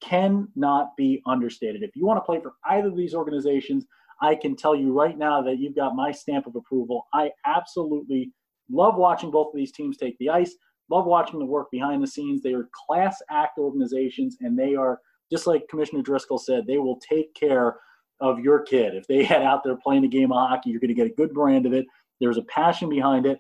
[0.02, 1.84] cannot be understated.
[1.84, 3.86] If you want to play for either of these organizations,
[4.22, 7.08] I can tell you right now that you've got my stamp of approval.
[7.14, 8.32] I absolutely
[8.70, 10.56] love watching both of these teams take the ice,
[10.90, 12.42] love watching the work behind the scenes.
[12.42, 15.00] They are class act organizations, and they are,
[15.32, 17.78] just like Commissioner Driscoll said, they will take care
[18.20, 18.96] of your kid.
[18.96, 21.16] If they head out there playing the game of hockey, you're going to get a
[21.16, 21.86] good brand of it.
[22.20, 23.40] There's a passion behind it.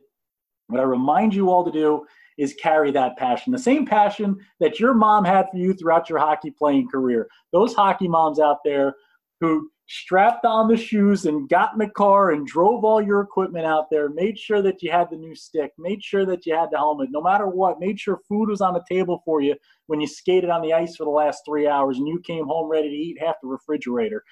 [0.67, 2.05] What I remind you all to do
[2.37, 6.19] is carry that passion, the same passion that your mom had for you throughout your
[6.19, 7.27] hockey playing career.
[7.51, 8.95] Those hockey moms out there
[9.41, 13.65] who strapped on the shoes and got in the car and drove all your equipment
[13.65, 16.69] out there, made sure that you had the new stick, made sure that you had
[16.71, 19.55] the helmet, no matter what, made sure food was on the table for you
[19.87, 22.69] when you skated on the ice for the last three hours and you came home
[22.69, 24.23] ready to eat half the refrigerator.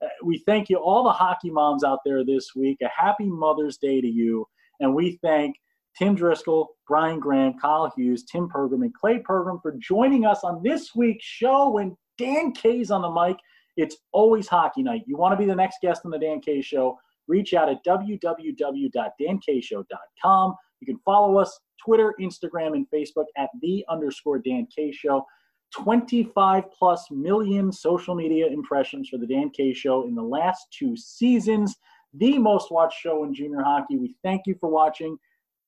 [0.00, 2.78] Uh, we thank you, all the hockey moms out there this week.
[2.80, 4.46] A happy Mother's Day to you.
[4.78, 5.56] And we thank
[5.98, 10.62] Tim Driscoll, Brian Graham, Kyle Hughes, Tim Pergram, and Clay Pergram for joining us on
[10.62, 13.36] this week's show when Dan K's on the mic
[13.76, 15.02] It's always hockey night.
[15.06, 16.98] You want to be the next guest on the Dan K Show?
[17.28, 20.54] Reach out at www.dankshow.com.
[20.80, 25.24] You can follow us Twitter, Instagram, and Facebook at the underscore Dan K Show.
[25.72, 30.96] 25 plus million social media impressions for the Dan K Show in the last two
[30.96, 31.76] seasons.
[32.14, 33.96] The most watched show in junior hockey.
[33.96, 35.16] We thank you for watching.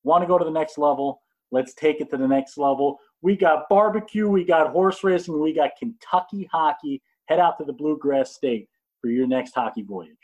[0.02, 1.22] Want to go to the next level?
[1.52, 2.98] Let's take it to the next level.
[3.20, 7.00] We got barbecue, we got horse racing, we got Kentucky hockey.
[7.26, 8.68] Head out to the Bluegrass State
[9.00, 10.16] for your next hockey voyage.